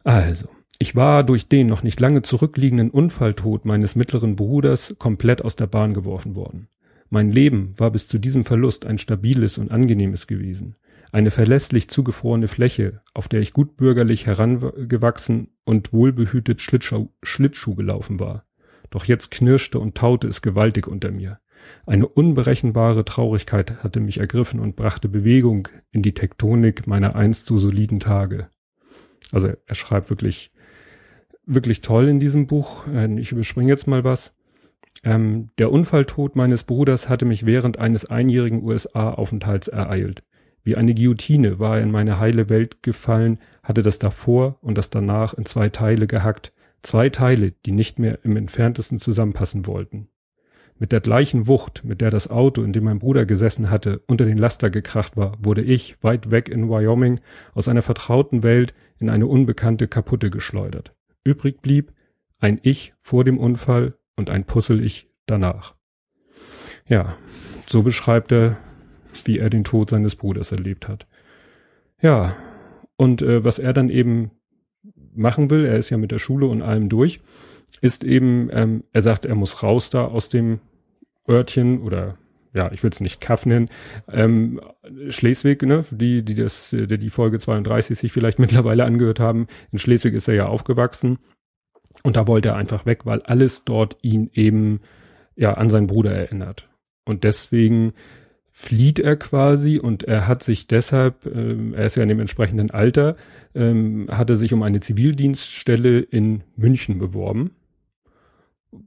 Also, 0.05 0.49
ich 0.83 0.97
war 0.97 1.23
durch 1.23 1.47
den 1.47 1.69
noch 1.69 1.85
nicht 1.85 2.01
lange 2.01 2.23
zurückliegenden 2.23 2.91
Unfalltod 2.91 3.65
meines 3.65 3.95
mittleren 3.95 4.35
Bruders 4.35 4.97
komplett 4.99 5.45
aus 5.45 5.55
der 5.55 5.69
Bahn 5.69 5.95
geworfen 5.95 6.35
worden. 6.35 6.67
Mein 7.09 7.31
Leben 7.31 7.73
war 7.77 7.93
bis 7.93 8.09
zu 8.09 8.19
diesem 8.19 8.43
Verlust 8.43 8.85
ein 8.85 8.99
stabiles 8.99 9.59
und 9.59 9.71
angenehmes 9.71 10.27
gewesen. 10.27 10.75
Eine 11.13 11.31
verlässlich 11.31 11.89
zugefrorene 11.89 12.49
Fläche, 12.49 13.01
auf 13.15 13.29
der 13.29 13.39
ich 13.41 13.53
gutbürgerlich 13.53 14.27
herangewachsen 14.27 15.51
und 15.63 15.93
wohlbehütet 15.93 16.61
Schlittschuh, 16.61 17.11
Schlittschuh 17.23 17.77
gelaufen 17.77 18.19
war. 18.19 18.45
Doch 18.91 19.05
jetzt 19.05 19.31
knirschte 19.31 19.79
und 19.79 19.95
taute 19.95 20.27
es 20.27 20.43
gewaltig 20.43 20.89
unter 20.89 21.13
mir. 21.13 21.39
Eine 21.87 22.09
unberechenbare 22.09 23.05
Traurigkeit 23.05 23.85
hatte 23.85 24.01
mich 24.01 24.19
ergriffen 24.19 24.59
und 24.59 24.75
brachte 24.75 25.09
Bewegung 25.09 25.69
in 25.93 26.03
die 26.03 26.15
Tektonik 26.15 26.89
meiner 26.89 27.15
einst 27.15 27.47
so 27.47 27.57
soliden 27.57 28.01
Tage. 28.01 28.49
Also 29.31 29.53
er 29.65 29.75
schreibt 29.77 30.11
wirklich 30.11 30.52
wirklich 31.47 31.81
toll 31.81 32.09
in 32.09 32.21
diesem 32.21 32.47
Buch. 32.47 32.87
Äh, 32.87 33.19
ich 33.19 33.33
überspringe 33.33 33.69
jetzt 33.69 33.87
mal 33.87 34.05
was. 34.05 34.35
Ähm, 35.05 35.51
der 35.59 35.73
Unfalltod 35.73 36.37
meines 36.37 36.65
Bruders 36.65 37.09
hatte 37.09 37.25
mich 37.25 37.45
während 37.45 37.79
eines 37.79 38.05
einjährigen 38.07 38.63
USA-Aufenthalts 38.63 39.69
ereilt. 39.69 40.23
Wie 40.65 40.77
eine 40.77 40.95
Guillotine 40.95 41.59
war 41.59 41.79
er 41.79 41.83
in 41.83 41.91
meine 41.91 42.21
heile 42.21 42.49
Welt 42.49 42.83
gefallen, 42.83 43.39
hatte 43.65 43.83
das 43.83 43.99
davor 43.99 44.59
und 44.61 44.79
das 44.79 44.91
danach 44.91 45.35
in 45.35 45.45
zwei 45.45 45.69
Teile 45.71 46.07
gehackt, 46.07 46.53
zwei 46.83 47.09
Teile, 47.09 47.53
die 47.67 47.73
nicht 47.73 47.99
mehr 47.99 48.21
im 48.23 48.37
entferntesten 48.37 48.99
zusammenpassen 49.01 49.67
wollten. 49.67 50.09
Mit 50.79 50.93
der 50.93 51.01
gleichen 51.01 51.47
Wucht, 51.47 51.85
mit 51.85 52.01
der 52.01 52.11
das 52.11 52.31
Auto, 52.31 52.63
in 52.63 52.73
dem 52.73 52.85
mein 52.85 52.99
Bruder 52.99 53.27
gesessen 53.27 53.71
hatte, 53.71 54.03
unter 54.07 54.25
den 54.25 54.39
Laster 54.39 54.71
gekracht 54.71 55.17
war, 55.17 55.37
wurde 55.41 55.63
ich, 55.63 55.97
weit 56.03 56.31
weg 56.31 56.49
in 56.49 56.69
Wyoming, 56.69 57.21
aus 57.55 57.69
einer 57.69 57.83
vertrauten 57.83 58.43
Welt 58.43 58.75
in 58.99 59.11
eine 59.11 59.27
unbekannte 59.27 59.87
kaputte 59.89 60.31
geschleudert. 60.31 60.93
Übrig 61.25 61.63
blieb 61.63 61.93
ein 62.39 62.59
Ich 62.63 62.95
vor 63.01 63.25
dem 63.25 63.39
Unfall 63.39 63.95
und 64.17 64.31
ein 64.31 64.45
Puzzle-Ich 64.45 65.09
danach. 65.27 65.75
Ja, 66.87 67.17
so 67.69 67.83
beschreibt 67.83 68.33
er, 68.33 68.57
wie 69.25 69.39
er 69.39 69.51
den 69.51 69.65
Tod 69.65 69.91
seines 69.91 70.17
Bruders 70.17 70.53
erlebt 70.53 70.89
hat. 70.89 71.07
Ja, 72.01 72.37
und 72.97 73.23
äh, 73.23 73.45
was 73.45 73.59
er 73.59 73.73
dann 73.73 73.89
eben 73.89 74.33
machen 75.15 75.51
will, 75.51 75.65
er 75.65 75.79
ist 75.79 75.91
ja 75.91 75.97
mit 75.97 76.11
der 76.11 76.19
Schule 76.19 76.47
und 76.47 76.63
allem 76.63 76.89
durch, 76.89 77.21
ist 77.81 78.05
eben, 78.05 78.49
ähm, 78.53 78.85
er 78.93 79.03
sagt, 79.03 79.25
er 79.25 79.35
muss 79.35 79.63
raus 79.63 79.91
da 79.91 80.05
aus 80.05 80.29
dem 80.29 80.61
Örtchen 81.29 81.81
oder 81.83 82.19
ja, 82.55 82.71
ich 82.73 82.83
will 82.83 82.91
es 82.91 83.01
nicht 83.01 83.21
Kaff 83.21 83.47
nennen, 83.47 83.69
ähm, 84.11 84.61
Schleswig, 85.09 85.63
ne, 85.63 85.85
die, 85.91 86.25
die 86.25 86.35
das, 86.35 86.71
die, 86.71 86.87
die 86.87 87.11
Folge 87.11 87.39
32 87.39 87.99
sich 87.99 88.13
vielleicht 88.13 88.39
mittlerweile 88.41 88.85
angehört 88.85 89.21
haben. 89.21 89.47
In 89.71 89.79
Schleswig 89.79 90.15
ist 90.15 90.29
er 90.29 90.35
ja 90.35 90.47
aufgewachsen 90.47 91.19
und 92.03 92.17
da 92.17 92.27
wollte 92.27 92.51
er 92.51 92.57
einfach 92.57 92.87
weg, 92.87 93.07
weil 93.07 93.23
alles 93.23 93.65
dort 93.65 93.97
ihn 94.03 94.31
eben 94.33 94.81
ja 95.37 95.55
an 95.55 95.71
seinen 95.71 95.87
Bruder 95.87 96.13
erinnert. 96.13 96.69
Und 97.05 97.25
deswegen 97.25 97.95
flieht 98.51 99.01
er 99.01 99.17
quasi 99.17 99.79
und 99.79 100.03
er 100.03 100.29
hat 100.29 100.43
sich 100.43 100.67
deshalb, 100.67 101.25
ähm, 101.27 101.73
er 101.75 101.87
ist 101.87 101.97
ja 101.97 102.03
in 102.03 102.11
dem 102.11 102.21
entsprechenden 102.21 102.71
Alter, 102.71 103.17
ähm, 103.55 104.09
hat 104.11 104.29
er 104.29 104.37
sich 104.37 104.53
um 104.53 104.63
eine 104.63 104.81
Zivildienststelle 104.81 106.01
in 106.01 106.43
München 106.57 106.99
beworben 106.99 107.53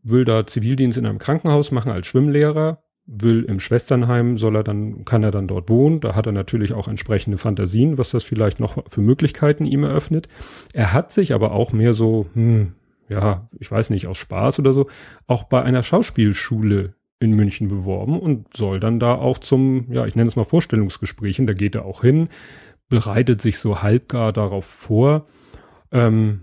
will 0.04 0.26
da 0.26 0.46
Zivildienst 0.46 0.98
in 0.98 1.06
einem 1.06 1.20
Krankenhaus 1.20 1.72
machen 1.72 1.92
als 1.92 2.08
Schwimmlehrer, 2.08 2.84
will 3.08 3.44
im 3.44 3.60
Schwesternheim, 3.60 4.38
soll 4.38 4.56
er 4.56 4.64
dann, 4.64 5.06
kann 5.06 5.24
er 5.24 5.32
dann 5.32 5.48
dort 5.48 5.70
wohnen. 5.70 6.00
Da 6.00 6.16
hat 6.16 6.26
er 6.26 6.32
natürlich 6.32 6.74
auch 6.74 6.88
entsprechende 6.88 7.38
Fantasien, 7.38 7.98
was 7.98 8.12
das 8.12 8.24
vielleicht 8.24 8.60
noch 8.60 8.84
für 8.90 9.02
Möglichkeiten 9.02 9.66
ihm 9.66 9.84
eröffnet. 9.84 10.28
Er 10.74 10.94
hat 10.94 11.12
sich 11.12 11.34
aber 11.34 11.52
auch 11.52 11.72
mehr 11.72 11.94
so, 11.94 12.26
hm, 12.34 12.74
ja, 13.10 13.48
ich 13.60 13.72
weiß 13.72 13.92
nicht, 13.92 14.08
aus 14.08 14.18
Spaß 14.18 14.60
oder 14.60 14.74
so, 14.74 14.88
auch 15.28 15.44
bei 15.44 15.62
einer 15.62 15.84
Schauspielschule 15.84 16.96
in 17.20 17.32
München 17.32 17.68
beworben 17.68 18.20
und 18.20 18.56
soll 18.56 18.80
dann 18.80 19.00
da 19.00 19.16
auch 19.16 19.38
zum, 19.38 19.92
ja, 19.92 20.06
ich 20.06 20.16
nenne 20.16 20.28
es 20.28 20.36
mal 20.36 20.44
Vorstellungsgesprächen, 20.44 21.48
da 21.48 21.54
geht 21.54 21.76
er 21.76 21.86
auch 21.86 22.02
hin, 22.02 22.30
bereitet 22.90 23.40
sich 23.40 23.60
so 23.60 23.82
halbgar 23.82 24.34
darauf 24.34 24.66
vor, 24.66 25.28
ähm, 25.92 26.42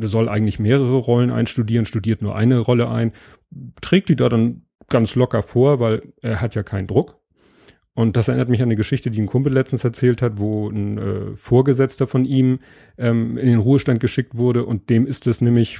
soll 0.00 0.28
eigentlich 0.28 0.58
mehrere 0.58 0.96
Rollen 0.96 1.30
einstudieren, 1.30 1.84
studiert 1.84 2.22
nur 2.22 2.36
eine 2.36 2.58
Rolle 2.58 2.88
ein, 2.88 3.12
trägt 3.80 4.08
die 4.08 4.16
da 4.16 4.28
dann 4.28 4.62
ganz 4.92 5.16
locker 5.16 5.42
vor, 5.42 5.80
weil 5.80 6.02
er 6.20 6.40
hat 6.40 6.54
ja 6.54 6.62
keinen 6.62 6.86
Druck. 6.86 7.18
Und 7.94 8.16
das 8.16 8.28
erinnert 8.28 8.48
mich 8.48 8.62
an 8.62 8.68
eine 8.68 8.76
Geschichte, 8.76 9.10
die 9.10 9.20
ein 9.20 9.26
Kumpel 9.26 9.52
letztens 9.52 9.84
erzählt 9.84 10.22
hat, 10.22 10.38
wo 10.38 10.70
ein 10.70 10.98
äh, 10.98 11.36
Vorgesetzter 11.36 12.06
von 12.06 12.24
ihm 12.24 12.60
ähm, 12.96 13.36
in 13.36 13.48
den 13.48 13.58
Ruhestand 13.58 14.00
geschickt 14.00 14.36
wurde 14.36 14.64
und 14.64 14.88
dem 14.88 15.06
ist 15.06 15.26
es 15.26 15.40
nämlich 15.42 15.78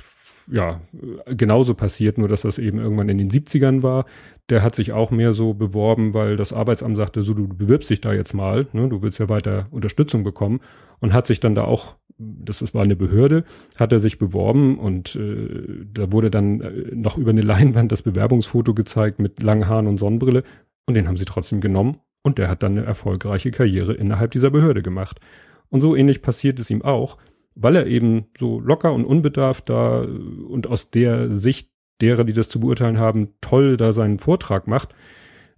ja, 0.50 0.80
genauso 1.26 1.74
passiert, 1.74 2.18
nur 2.18 2.28
dass 2.28 2.42
das 2.42 2.58
eben 2.58 2.78
irgendwann 2.78 3.08
in 3.08 3.18
den 3.18 3.30
70ern 3.30 3.82
war. 3.82 4.06
Der 4.48 4.62
hat 4.62 4.74
sich 4.74 4.92
auch 4.92 5.10
mehr 5.10 5.32
so 5.32 5.54
beworben, 5.54 6.14
weil 6.14 6.36
das 6.36 6.52
Arbeitsamt 6.52 6.96
sagte, 6.96 7.22
so, 7.22 7.34
du 7.34 7.48
bewirbst 7.48 7.90
dich 7.90 8.00
da 8.00 8.12
jetzt 8.12 8.34
mal, 8.34 8.66
ne, 8.72 8.88
du 8.88 9.02
willst 9.02 9.18
ja 9.18 9.28
weiter 9.28 9.66
Unterstützung 9.70 10.24
bekommen 10.24 10.60
und 11.00 11.12
hat 11.12 11.26
sich 11.26 11.40
dann 11.40 11.54
da 11.54 11.64
auch, 11.64 11.96
das 12.18 12.62
ist, 12.62 12.74
war 12.74 12.82
eine 12.82 12.96
Behörde, 12.96 13.44
hat 13.78 13.92
er 13.92 13.98
sich 13.98 14.18
beworben 14.18 14.78
und 14.78 15.16
äh, 15.16 15.84
da 15.92 16.12
wurde 16.12 16.30
dann 16.30 16.60
äh, 16.60 16.94
noch 16.94 17.18
über 17.18 17.30
eine 17.30 17.42
Leinwand 17.42 17.92
das 17.92 18.02
Bewerbungsfoto 18.02 18.74
gezeigt 18.74 19.18
mit 19.18 19.42
langen 19.42 19.68
Haaren 19.68 19.86
und 19.86 19.98
Sonnenbrille 19.98 20.42
und 20.86 20.94
den 20.94 21.08
haben 21.08 21.16
sie 21.16 21.24
trotzdem 21.24 21.60
genommen 21.60 21.98
und 22.22 22.38
der 22.38 22.48
hat 22.48 22.62
dann 22.62 22.78
eine 22.78 22.86
erfolgreiche 22.86 23.50
Karriere 23.50 23.94
innerhalb 23.94 24.30
dieser 24.32 24.50
Behörde 24.50 24.82
gemacht. 24.82 25.20
Und 25.68 25.80
so 25.80 25.96
ähnlich 25.96 26.20
passiert 26.20 26.60
es 26.60 26.70
ihm 26.70 26.82
auch 26.82 27.16
weil 27.54 27.76
er 27.76 27.86
eben 27.86 28.26
so 28.38 28.60
locker 28.60 28.92
und 28.92 29.04
unbedarft 29.04 29.68
da 29.68 30.00
und 30.00 30.66
aus 30.66 30.90
der 30.90 31.30
Sicht 31.30 31.70
derer, 32.00 32.24
die 32.24 32.32
das 32.32 32.48
zu 32.48 32.60
beurteilen 32.60 32.98
haben, 32.98 33.34
toll 33.40 33.76
da 33.76 33.92
seinen 33.92 34.18
Vortrag 34.18 34.66
macht, 34.66 34.94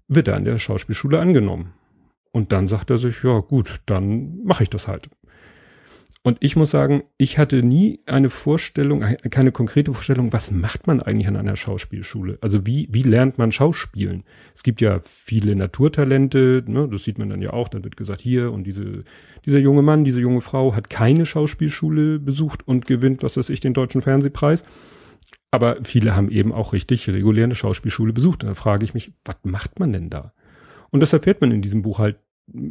wird 0.08 0.28
er 0.28 0.36
an 0.36 0.44
der 0.44 0.58
Schauspielschule 0.58 1.18
angenommen. 1.18 1.72
Und 2.32 2.52
dann 2.52 2.68
sagt 2.68 2.90
er 2.90 2.98
sich, 2.98 3.22
ja 3.22 3.38
gut, 3.38 3.80
dann 3.86 4.42
mache 4.44 4.64
ich 4.64 4.70
das 4.70 4.88
halt. 4.88 5.08
Und 6.26 6.38
ich 6.40 6.57
muss 6.57 6.71
sagen, 6.71 7.02
ich 7.19 7.37
hatte 7.37 7.62
nie 7.62 8.00
eine 8.07 8.31
Vorstellung, 8.31 9.00
keine 9.28 9.52
konkrete 9.52 9.93
Vorstellung, 9.93 10.33
was 10.33 10.50
macht 10.50 10.87
man 10.87 11.02
eigentlich 11.02 11.28
an 11.28 11.37
einer 11.37 11.54
Schauspielschule? 11.54 12.38
Also 12.40 12.66
wie, 12.66 12.88
wie 12.90 13.02
lernt 13.02 13.37
man 13.37 13.52
Schauspielen? 13.52 14.25
Es 14.54 14.62
gibt 14.62 14.81
ja 14.81 15.00
viele 15.04 15.54
Naturtalente, 15.54 16.64
ne, 16.66 16.88
das 16.90 17.04
sieht 17.04 17.19
man 17.19 17.28
dann 17.28 17.43
ja 17.43 17.52
auch, 17.52 17.69
dann 17.69 17.85
wird 17.85 17.99
gesagt, 17.99 18.23
hier 18.23 18.52
und 18.52 18.64
diese, 18.64 19.04
dieser 19.45 19.59
junge 19.59 19.83
Mann, 19.83 20.04
diese 20.04 20.23
junge 20.23 20.40
Frau 20.40 20.75
hat 20.75 20.88
keine 20.88 21.26
Schauspielschule 21.26 22.19
besucht 22.21 22.66
und 22.66 22.87
gewinnt, 22.87 23.23
was 23.23 23.37
weiß 23.37 23.50
ich, 23.50 23.61
den 23.61 23.75
deutschen 23.75 24.00
Fernsehpreis. 24.00 24.62
Aber 25.50 25.76
viele 25.85 26.16
haben 26.16 26.31
eben 26.31 26.52
auch 26.52 26.73
richtig 26.73 27.07
regulär 27.07 27.45
eine 27.45 27.54
Schauspielschule 27.54 28.14
besucht. 28.14 28.45
Und 28.45 28.49
da 28.49 28.54
frage 28.54 28.85
ich 28.85 28.95
mich, 28.95 29.12
was 29.26 29.37
macht 29.43 29.78
man 29.78 29.93
denn 29.93 30.09
da? 30.09 30.33
Und 30.90 31.00
das 31.00 31.12
erfährt 31.12 31.43
man 31.43 31.50
in 31.50 31.61
diesem 31.61 31.83
Buch 31.83 31.99
halt 31.99 32.16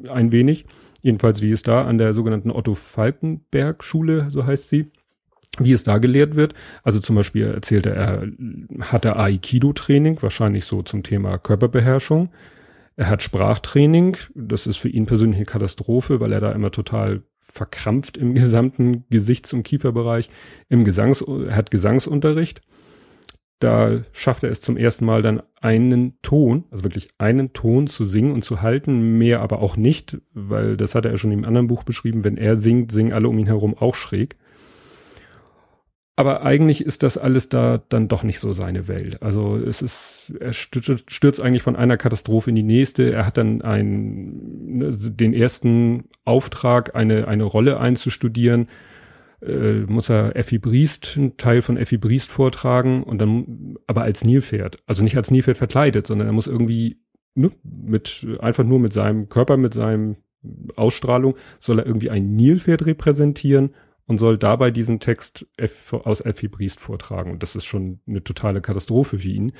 ein 0.09 0.31
wenig. 0.31 0.65
Jedenfalls, 1.03 1.41
wie 1.41 1.51
es 1.51 1.61
da 1.63 1.83
an 1.83 1.97
der 1.97 2.13
sogenannten 2.13 2.49
Otto 2.49 2.75
Falkenberg 2.75 3.83
Schule, 3.83 4.27
so 4.29 4.45
heißt 4.45 4.69
sie, 4.69 4.89
wie 5.59 5.73
es 5.73 5.83
da 5.83 5.97
gelehrt 5.97 6.35
wird. 6.35 6.55
Also 6.81 6.99
zum 6.99 7.17
Beispiel 7.17 7.45
erzählte 7.45 7.91
er, 7.91 8.25
hatte 8.79 9.17
Aikido-Training, 9.17 10.21
wahrscheinlich 10.21 10.65
so 10.65 10.81
zum 10.81 11.03
Thema 11.03 11.37
Körperbeherrschung. 11.37 12.29
Er 12.95 13.09
hat 13.09 13.21
Sprachtraining, 13.21 14.17
das 14.33 14.65
ist 14.65 14.77
für 14.77 14.89
ihn 14.89 15.05
persönlich 15.05 15.37
eine 15.37 15.45
Katastrophe, 15.45 16.21
weil 16.21 16.31
er 16.31 16.39
da 16.39 16.53
immer 16.53 16.71
total 16.71 17.23
verkrampft 17.41 18.17
im 18.17 18.33
gesamten 18.35 19.03
Gesichts- 19.09 19.51
und 19.51 19.63
Kieferbereich. 19.63 20.29
Im 20.69 20.85
Gesangs, 20.85 21.21
er 21.21 21.55
hat 21.55 21.69
Gesangsunterricht. 21.69 22.61
Da 23.63 24.03
schafft 24.11 24.43
er 24.43 24.51
es 24.51 24.59
zum 24.59 24.75
ersten 24.75 25.05
Mal 25.05 25.21
dann 25.21 25.41
einen 25.61 26.21
Ton, 26.21 26.65
also 26.69 26.83
wirklich 26.83 27.07
einen 27.17 27.53
Ton 27.53 27.87
zu 27.87 28.03
singen 28.03 28.33
und 28.33 28.43
zu 28.43 28.61
halten, 28.61 29.17
mehr 29.17 29.39
aber 29.39 29.61
auch 29.61 29.77
nicht, 29.77 30.17
weil 30.33 30.75
das 30.75 30.95
hat 30.95 31.05
er 31.05 31.17
schon 31.17 31.31
im 31.31 31.45
anderen 31.45 31.67
Buch 31.67 31.85
beschrieben, 31.85 32.25
wenn 32.25 32.35
er 32.35 32.57
singt, 32.57 32.91
singen 32.91 33.13
alle 33.13 33.29
um 33.29 33.39
ihn 33.39 33.45
herum 33.45 33.73
auch 33.77 33.95
schräg. 33.95 34.35
Aber 36.17 36.43
eigentlich 36.43 36.85
ist 36.85 37.03
das 37.03 37.17
alles 37.17 37.47
da 37.47 37.81
dann 37.87 38.09
doch 38.09 38.23
nicht 38.23 38.41
so 38.41 38.51
seine 38.51 38.89
Welt. 38.89 39.23
Also 39.23 39.55
es 39.55 39.81
ist, 39.81 40.33
er 40.41 40.51
stürzt, 40.51 41.09
stürzt 41.09 41.41
eigentlich 41.41 41.63
von 41.63 41.77
einer 41.77 41.95
Katastrophe 41.95 42.49
in 42.49 42.57
die 42.57 42.63
nächste. 42.63 43.13
Er 43.13 43.25
hat 43.25 43.37
dann 43.37 43.61
einen, 43.61 44.77
ne, 44.77 44.91
den 44.91 45.33
ersten 45.33 46.09
Auftrag, 46.25 46.97
eine, 46.97 47.29
eine 47.29 47.45
Rolle 47.45 47.79
einzustudieren 47.79 48.67
äh, 49.45 49.81
muss 49.87 50.09
er 50.09 50.35
Effi 50.35 50.57
Briest, 50.57 51.15
einen 51.17 51.37
Teil 51.37 51.61
von 51.61 51.77
Effi 51.77 51.97
Briest 51.97 52.31
vortragen 52.31 53.03
und 53.03 53.19
dann 53.19 53.75
aber 53.87 54.03
als 54.03 54.23
Nilpferd. 54.23 54.77
Also 54.85 55.03
nicht 55.03 55.17
als 55.17 55.31
Nilpferd 55.31 55.57
verkleidet, 55.57 56.07
sondern 56.07 56.27
er 56.27 56.33
muss 56.33 56.47
irgendwie 56.47 57.01
ne, 57.35 57.51
mit, 57.63 58.25
einfach 58.39 58.63
nur 58.63 58.79
mit 58.79 58.93
seinem 58.93 59.29
Körper, 59.29 59.57
mit 59.57 59.73
seinem 59.73 60.17
Ausstrahlung, 60.75 61.35
soll 61.59 61.79
er 61.79 61.85
irgendwie 61.85 62.09
ein 62.09 62.35
Nilpferd 62.35 62.85
repräsentieren 62.85 63.73
und 64.05 64.17
soll 64.17 64.37
dabei 64.37 64.71
diesen 64.71 64.99
Text 64.99 65.47
F 65.55 65.93
aus 65.93 66.21
Effi 66.21 66.47
Briest 66.47 66.79
vortragen. 66.79 67.31
Und 67.31 67.43
das 67.43 67.55
ist 67.55 67.65
schon 67.65 67.99
eine 68.07 68.23
totale 68.23 68.61
Katastrophe 68.61 69.19
für 69.19 69.29
ihn. 69.29 69.53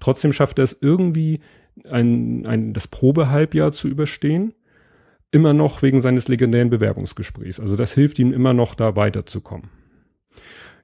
Trotzdem 0.00 0.32
schafft 0.32 0.58
er 0.58 0.64
es 0.64 0.76
irgendwie, 0.80 1.40
ein, 1.84 2.46
ein, 2.46 2.72
das 2.72 2.88
Probehalbjahr 2.88 3.72
zu 3.72 3.88
überstehen 3.88 4.54
immer 5.30 5.52
noch 5.52 5.82
wegen 5.82 6.00
seines 6.00 6.28
legendären 6.28 6.70
Bewerbungsgesprächs. 6.70 7.60
Also 7.60 7.76
das 7.76 7.92
hilft 7.92 8.18
ihm 8.18 8.32
immer 8.32 8.54
noch, 8.54 8.74
da 8.74 8.96
weiterzukommen. 8.96 9.68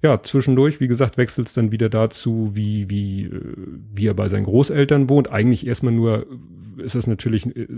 Ja, 0.02 0.20
zwischendurch, 0.20 0.80
wie 0.80 0.88
gesagt, 0.88 1.16
wechselt 1.16 1.46
es 1.46 1.54
dann 1.54 1.70
wieder 1.70 1.88
dazu, 1.88 2.50
wie, 2.54 2.90
wie, 2.90 3.26
äh, 3.26 3.40
wie 3.94 4.08
er 4.08 4.14
bei 4.14 4.26
seinen 4.26 4.44
Großeltern 4.44 5.08
wohnt. 5.08 5.30
Eigentlich 5.30 5.64
erstmal 5.64 5.92
nur, 5.92 6.26
äh, 6.78 6.82
ist 6.82 6.96
das 6.96 7.06
natürlich 7.06 7.46
äh, 7.46 7.68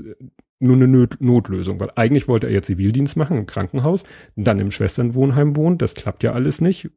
nur 0.59 0.77
eine 0.77 0.89
Not 0.89 1.19
Notlösung, 1.21 1.79
weil 1.81 1.91
eigentlich 1.97 2.27
wollte 2.27 2.47
er 2.47 2.55
ja 2.55 2.63
Zivildienst 2.63 3.19
machen 3.19 3.37
im 3.37 3.45
Krankenhaus, 3.45 4.05
dann 4.37 4.59
im 4.59 4.71
Schwesternwohnheim 4.71 5.55
wohnen, 5.55 5.77
das 5.77 5.95
klappt 5.95 6.23
ja 6.23 6.33
alles 6.33 6.63
nicht. 6.63 6.89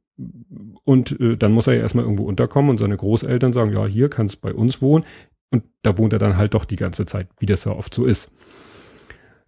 Und 0.86 1.19
äh, 1.19 1.36
dann 1.36 1.51
muss 1.51 1.67
er 1.67 1.74
ja 1.74 1.81
erstmal 1.81 2.05
irgendwo 2.05 2.24
unterkommen 2.24 2.71
und 2.71 2.77
seine 2.77 2.95
Großeltern 2.95 3.51
sagen, 3.51 3.74
ja, 3.74 3.86
hier 3.86 4.09
kannst 4.09 4.39
bei 4.39 4.53
uns 4.53 4.81
wohnen. 4.81 5.03
Und 5.50 5.63
da 5.81 5.97
wohnt 5.97 6.13
er 6.13 6.19
dann 6.19 6.38
halt 6.38 6.53
doch 6.53 6.63
die 6.63 6.75
ganze 6.77 7.05
Zeit, 7.05 7.27
wie 7.39 7.45
das 7.45 7.65
ja 7.65 7.74
oft 7.74 7.93
so 7.93 8.05
ist. 8.05 8.31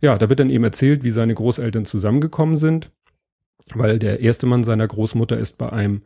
Ja, 0.02 0.18
da 0.18 0.30
wird 0.30 0.40
dann 0.40 0.50
eben 0.50 0.64
erzählt, 0.64 1.04
wie 1.04 1.12
seine 1.12 1.36
Großeltern 1.36 1.86
zusammengekommen 1.86 2.58
sind, 2.58 2.92
weil 3.74 4.00
der 4.00 4.22
erste 4.22 4.46
Mann 4.46 4.64
seiner 4.64 4.88
Großmutter 4.88 5.38
ist 5.38 5.58
bei 5.58 5.72
einem 5.72 6.02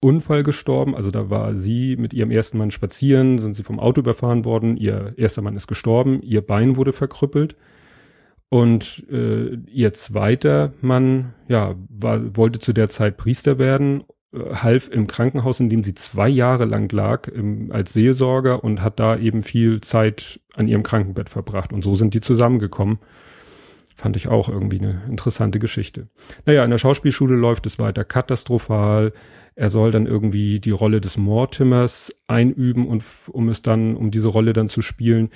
Unfall 0.00 0.42
gestorben. 0.42 0.94
Also 0.94 1.10
da 1.10 1.30
war 1.30 1.54
sie 1.54 1.96
mit 1.96 2.12
ihrem 2.12 2.30
ersten 2.30 2.58
Mann 2.58 2.70
spazieren, 2.70 3.38
sind 3.38 3.54
sie 3.54 3.62
vom 3.62 3.80
Auto 3.80 4.00
überfahren 4.00 4.44
worden. 4.44 4.76
Ihr 4.76 5.14
erster 5.16 5.42
Mann 5.42 5.56
ist 5.56 5.66
gestorben, 5.66 6.22
ihr 6.22 6.40
Bein 6.40 6.76
wurde 6.76 6.92
verkrüppelt. 6.92 7.56
Und 8.50 9.04
äh, 9.10 9.56
ihr 9.70 9.92
zweiter 9.92 10.72
Mann, 10.80 11.34
ja, 11.48 11.74
war, 11.90 12.36
wollte 12.36 12.60
zu 12.60 12.72
der 12.72 12.88
Zeit 12.88 13.18
Priester 13.18 13.58
werden, 13.58 14.04
äh, 14.32 14.54
half 14.54 14.88
im 14.88 15.06
Krankenhaus, 15.06 15.60
in 15.60 15.68
dem 15.68 15.84
sie 15.84 15.92
zwei 15.92 16.30
Jahre 16.30 16.64
lang 16.64 16.90
lag, 16.90 17.28
im, 17.28 17.70
als 17.72 17.92
Seelsorger 17.92 18.64
und 18.64 18.82
hat 18.82 19.00
da 19.00 19.18
eben 19.18 19.42
viel 19.42 19.82
Zeit 19.82 20.40
an 20.54 20.66
ihrem 20.66 20.82
Krankenbett 20.82 21.28
verbracht. 21.28 21.74
Und 21.74 21.84
so 21.84 21.94
sind 21.94 22.14
die 22.14 22.22
zusammengekommen. 22.22 22.98
Fand 23.98 24.14
ich 24.14 24.28
auch 24.28 24.48
irgendwie 24.48 24.78
eine 24.78 25.02
interessante 25.08 25.58
Geschichte. 25.58 26.06
Naja, 26.46 26.64
in 26.64 26.70
der 26.70 26.78
Schauspielschule 26.78 27.34
läuft 27.34 27.66
es 27.66 27.80
weiter 27.80 28.04
katastrophal. 28.04 29.12
Er 29.56 29.70
soll 29.70 29.90
dann 29.90 30.06
irgendwie 30.06 30.60
die 30.60 30.70
Rolle 30.70 31.00
des 31.00 31.16
Mortimers 31.16 32.14
einüben 32.28 32.86
und 32.86 33.04
um 33.32 33.48
es 33.48 33.62
dann, 33.62 33.96
um 33.96 34.12
diese 34.12 34.28
Rolle 34.28 34.52
dann 34.52 34.68
zu 34.68 34.82
spielen. 34.82 35.30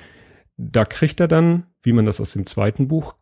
Da 0.57 0.85
kriegt 0.85 1.19
er 1.19 1.27
dann, 1.27 1.65
wie 1.83 1.93
man 1.93 2.07
das 2.07 2.21
aus 2.21 2.35
dem 2.35 2.47
zweiten 2.47 2.87
Buch 2.87 3.17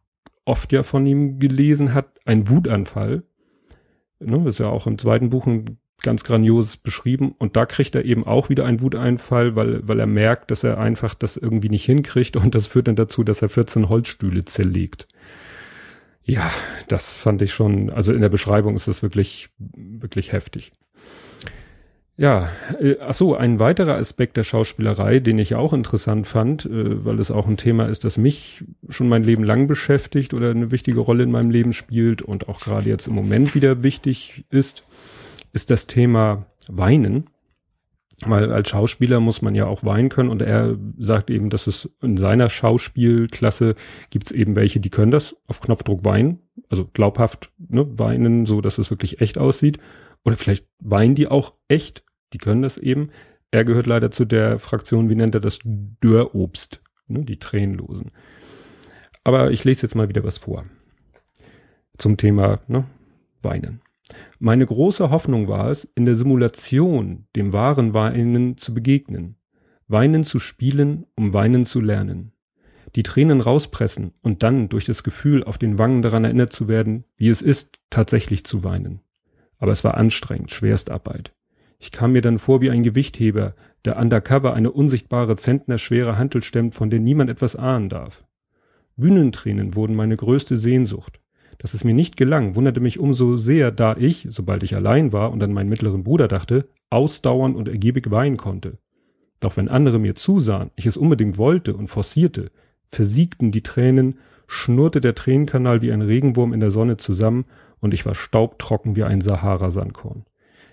oft 0.45 0.73
ja 0.73 0.83
von 0.83 1.07
ihm 1.07 1.39
gelesen 1.39 1.95
hat, 1.95 2.21
einen 2.27 2.51
Wutanfall. 2.51 3.23
Ne, 4.19 4.47
ist 4.47 4.59
ja 4.59 4.67
auch 4.67 4.87
im 4.87 4.99
zweiten 4.99 5.31
Buch 5.31 5.47
ein 5.47 5.79
ganz 6.03 6.25
grandioses 6.25 6.77
beschrieben. 6.77 7.35
Und 7.39 7.57
da 7.57 7.67
kriegt 7.67 7.95
er 7.95 8.05
eben 8.05 8.27
auch 8.27 8.49
wieder 8.49 8.65
einen 8.65 8.81
Wuteinfall, 8.81 9.57
weil, 9.57 9.87
weil 9.87 10.01
er 10.01 10.07
merkt, 10.07 10.51
dass 10.51 10.65
er 10.65 10.79
einfach 10.79 11.15
das 11.15 11.37
irgendwie 11.37 11.69
nicht 11.69 11.85
hinkriegt. 11.85 12.37
Und 12.37 12.55
das 12.55 12.67
führt 12.67 12.89
dann 12.89 12.97
dazu, 12.97 13.25
dass 13.25 13.43
er 13.43 13.49
14 13.49 13.89
Holzstühle 13.89 14.45
zerlegt. 14.45 15.09
Ja, 16.25 16.51
das 16.89 17.15
fand 17.15 17.43
ich 17.43 17.53
schon, 17.53 17.91
also 17.91 18.13
in 18.13 18.21
der 18.21 18.29
Beschreibung 18.29 18.77
ist 18.77 18.89
das 18.89 19.03
wirklich, 19.03 19.49
wirklich 19.59 20.33
heftig. 20.33 20.73
Ja, 22.21 22.51
äh, 22.79 22.97
ach 23.01 23.15
so, 23.15 23.35
ein 23.35 23.59
weiterer 23.61 23.95
Aspekt 23.95 24.37
der 24.37 24.45
Schauspielerei, 24.45 25.21
den 25.21 25.39
ich 25.39 25.55
auch 25.55 25.73
interessant 25.73 26.27
fand, 26.27 26.67
äh, 26.67 27.03
weil 27.03 27.19
es 27.19 27.31
auch 27.31 27.47
ein 27.49 27.57
Thema 27.57 27.87
ist, 27.87 28.05
das 28.05 28.19
mich 28.19 28.63
schon 28.91 29.09
mein 29.09 29.25
Leben 29.25 29.43
lang 29.43 29.67
beschäftigt 29.69 30.35
oder 30.35 30.51
eine 30.51 30.71
wichtige 30.71 31.01
Rolle 31.01 31.23
in 31.23 31.31
meinem 31.31 31.49
Leben 31.49 31.73
spielt 31.73 32.21
und 32.21 32.51
auch 32.51 32.61
gerade 32.61 32.91
jetzt 32.91 33.07
im 33.07 33.15
Moment 33.15 33.55
wieder 33.55 33.83
wichtig 33.83 34.45
ist, 34.51 34.85
ist 35.53 35.71
das 35.71 35.87
Thema 35.87 36.47
Weinen. 36.69 37.31
Weil 38.27 38.53
als 38.53 38.69
Schauspieler 38.69 39.19
muss 39.19 39.41
man 39.41 39.55
ja 39.55 39.67
auch 39.67 39.83
weinen 39.83 40.11
können 40.11 40.29
und 40.29 40.43
er 40.43 40.77
sagt 40.99 41.31
eben, 41.31 41.49
dass 41.49 41.67
es 41.67 41.89
in 42.03 42.19
seiner 42.19 42.51
Schauspielklasse 42.51 43.77
gibt 44.11 44.27
es 44.27 44.33
eben 44.33 44.57
welche, 44.57 44.79
die 44.79 44.91
können 44.91 45.11
das 45.11 45.37
auf 45.47 45.63
Knopfdruck 45.63 46.05
weinen, 46.05 46.41
also 46.69 46.85
glaubhaft 46.85 47.51
ne, 47.57 47.87
weinen, 47.99 48.45
so 48.45 48.61
dass 48.61 48.77
es 48.77 48.91
wirklich 48.91 49.23
echt 49.23 49.39
aussieht. 49.39 49.79
Oder 50.23 50.37
vielleicht 50.37 50.67
weinen 50.81 51.15
die 51.15 51.29
auch 51.29 51.55
echt 51.69 52.05
die 52.33 52.39
können 52.39 52.63
das 52.63 52.79
eben. 52.79 53.11
Er 53.51 53.65
gehört 53.65 53.87
leider 53.87 54.11
zu 54.11 54.25
der 54.25 54.59
Fraktion, 54.59 55.09
wie 55.09 55.17
nennt 55.17 55.35
er 55.35 55.41
das, 55.41 55.59
Dörrobst, 55.65 56.83
ne, 57.09 57.25
die 57.25 57.39
Tränenlosen. 57.39 58.13
Aber 59.25 59.51
ich 59.51 59.65
lese 59.65 59.83
jetzt 59.83 59.95
mal 59.95 60.09
wieder 60.09 60.25
was 60.25 60.39
vor. 60.39 60.65
Zum 61.99 62.17
Thema 62.17 62.61
ne, 62.69 62.85
Weinen. 63.43 63.83
Meine 64.43 64.65
große 64.65 65.11
Hoffnung 65.11 65.49
war 65.49 65.71
es, 65.71 65.85
in 65.85 66.07
der 66.07 66.15
Simulation 66.15 67.27
dem 67.37 67.53
wahren 67.53 67.93
Weinen 67.93 68.57
zu 68.57 68.73
begegnen. 68.73 69.37
Weinen 69.87 70.25
zu 70.25 70.39
spielen, 70.39 71.05
um 71.15 71.35
weinen 71.35 71.67
zu 71.67 71.83
lernen. 71.83 72.33
Die 72.97 73.03
Tränen 73.03 73.43
rauspressen 73.43 74.15
und 74.23 74.43
dann 74.43 74.71
durch 74.71 74.87
das 74.87 75.03
Gefühl 75.03 75.45
auf 75.45 75.59
den 75.59 75.77
Wangen 75.77 76.01
daran 76.01 76.25
erinnert 76.25 76.55
zu 76.55 76.69
werden, 76.69 77.05
wie 77.19 77.29
es 77.29 77.43
ist, 77.43 77.81
tatsächlich 77.91 78.45
zu 78.45 78.65
weinen. 78.65 79.03
Aber 79.59 79.73
es 79.73 79.85
war 79.85 79.99
anstrengend, 79.99 80.51
Schwerstarbeit. 80.51 81.35
Ich 81.79 81.93
kam 81.93 82.13
mir 82.13 82.23
dann 82.23 82.39
vor 82.39 82.63
wie 82.63 82.71
ein 82.71 82.83
Gewichtheber, 82.83 83.55
der 83.85 83.99
undercover 83.99 84.55
eine 84.55 84.73
unsichtbare 84.73 85.37
zentnerschwere 85.37 86.17
Hantel 86.17 86.43
stemmt, 86.43 86.75
von 86.75 86.89
der 86.89 87.01
niemand 87.01 87.29
etwas 87.29 87.57
ahnen 87.57 87.91
darf. 87.91 88.25
Bühnentränen 88.97 89.75
wurden 89.75 89.95
meine 89.95 90.17
größte 90.17 90.57
Sehnsucht. 90.57 91.21
Dass 91.61 91.75
es 91.75 91.85
mir 91.85 91.93
nicht 91.93 92.17
gelang, 92.17 92.55
wunderte 92.55 92.81
mich 92.81 92.99
umso 92.99 93.37
sehr, 93.37 93.71
da 93.71 93.95
ich, 93.95 94.27
sobald 94.31 94.63
ich 94.63 94.75
allein 94.75 95.13
war 95.13 95.31
und 95.31 95.43
an 95.43 95.53
meinen 95.53 95.69
mittleren 95.69 96.03
Bruder 96.03 96.27
dachte, 96.27 96.67
ausdauernd 96.89 97.55
und 97.55 97.69
ergiebig 97.69 98.11
weinen 98.11 98.39
konnte. 98.39 98.79
Doch 99.41 99.59
wenn 99.59 99.69
andere 99.69 99.99
mir 99.99 100.15
zusahen, 100.15 100.71
ich 100.75 100.87
es 100.87 100.97
unbedingt 100.97 101.37
wollte 101.37 101.77
und 101.77 101.89
forcierte, 101.89 102.51
versiegten 102.87 103.51
die 103.53 103.63
Tränen, 103.63 104.21
schnurrte 104.47 105.03
der 105.03 105.15
Tränenkanal 105.15 105.83
wie 105.83 105.93
ein 105.93 106.01
Regenwurm 106.01 106.55
in 106.55 106.61
der 106.61 106.71
Sonne 106.71 106.97
zusammen 106.97 107.45
und 107.79 107.93
ich 107.93 108.07
war 108.07 108.15
staubtrocken 108.15 108.97
wie 108.97 109.05
ein 109.05 109.21
Sahara-Sandkorn. 109.21 110.25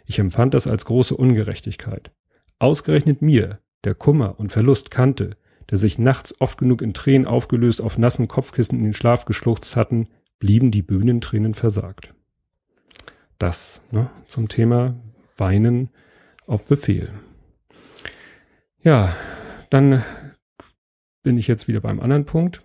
Ich 0.05 0.19
empfand 0.19 0.53
das 0.53 0.67
als 0.67 0.85
große 0.85 1.17
Ungerechtigkeit. 1.17 2.11
Ausgerechnet 2.59 3.21
mir, 3.21 3.59
der 3.83 3.93
Kummer 3.93 4.39
und 4.39 4.53
Verlust 4.53 4.89
kannte, 4.89 5.31
der 5.69 5.77
sich 5.77 5.99
nachts 5.99 6.33
oft 6.39 6.57
genug 6.57 6.81
in 6.81 6.93
Tränen 6.93 7.27
aufgelöst 7.27 7.81
auf 7.81 7.97
nassen 7.97 8.29
Kopfkissen 8.29 8.77
in 8.77 8.85
den 8.85 8.93
Schlaf 8.93 9.25
geschluchzt 9.25 9.75
hatten, 9.75 10.07
blieben 10.39 10.71
die 10.71 10.81
Bühnentränen 10.81 11.53
versagt. 11.53 12.13
Das 13.39 13.83
ne, 13.91 14.09
zum 14.25 14.49
Thema 14.49 14.95
Weinen 15.37 15.89
auf 16.45 16.65
Befehl. 16.65 17.09
Ja, 18.81 19.15
dann 19.69 20.03
bin 21.23 21.37
ich 21.37 21.47
jetzt 21.47 21.67
wieder 21.67 21.81
beim 21.81 21.99
anderen 21.99 22.25
Punkt. 22.25 22.61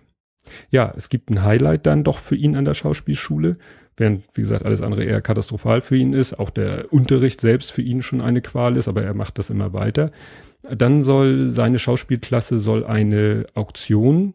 Ja, 0.69 0.93
es 0.95 1.09
gibt 1.09 1.29
ein 1.29 1.43
Highlight 1.43 1.85
dann 1.85 2.03
doch 2.03 2.19
für 2.19 2.35
ihn 2.35 2.55
an 2.55 2.65
der 2.65 2.73
Schauspielschule 2.73 3.57
während, 3.97 4.23
wie 4.33 4.41
gesagt, 4.41 4.65
alles 4.65 4.81
andere 4.81 5.03
eher 5.03 5.21
katastrophal 5.21 5.81
für 5.81 5.95
ihn 5.95 6.13
ist, 6.13 6.39
auch 6.39 6.49
der 6.49 6.91
Unterricht 6.91 7.41
selbst 7.41 7.71
für 7.71 7.81
ihn 7.81 8.01
schon 8.01 8.21
eine 8.21 8.41
Qual 8.41 8.77
ist, 8.77 8.87
aber 8.87 9.03
er 9.03 9.13
macht 9.13 9.37
das 9.37 9.49
immer 9.49 9.73
weiter. 9.73 10.11
Dann 10.63 11.03
soll 11.03 11.49
seine 11.49 11.79
Schauspielklasse 11.79 12.59
soll 12.59 12.85
eine 12.85 13.45
Auktion 13.53 14.33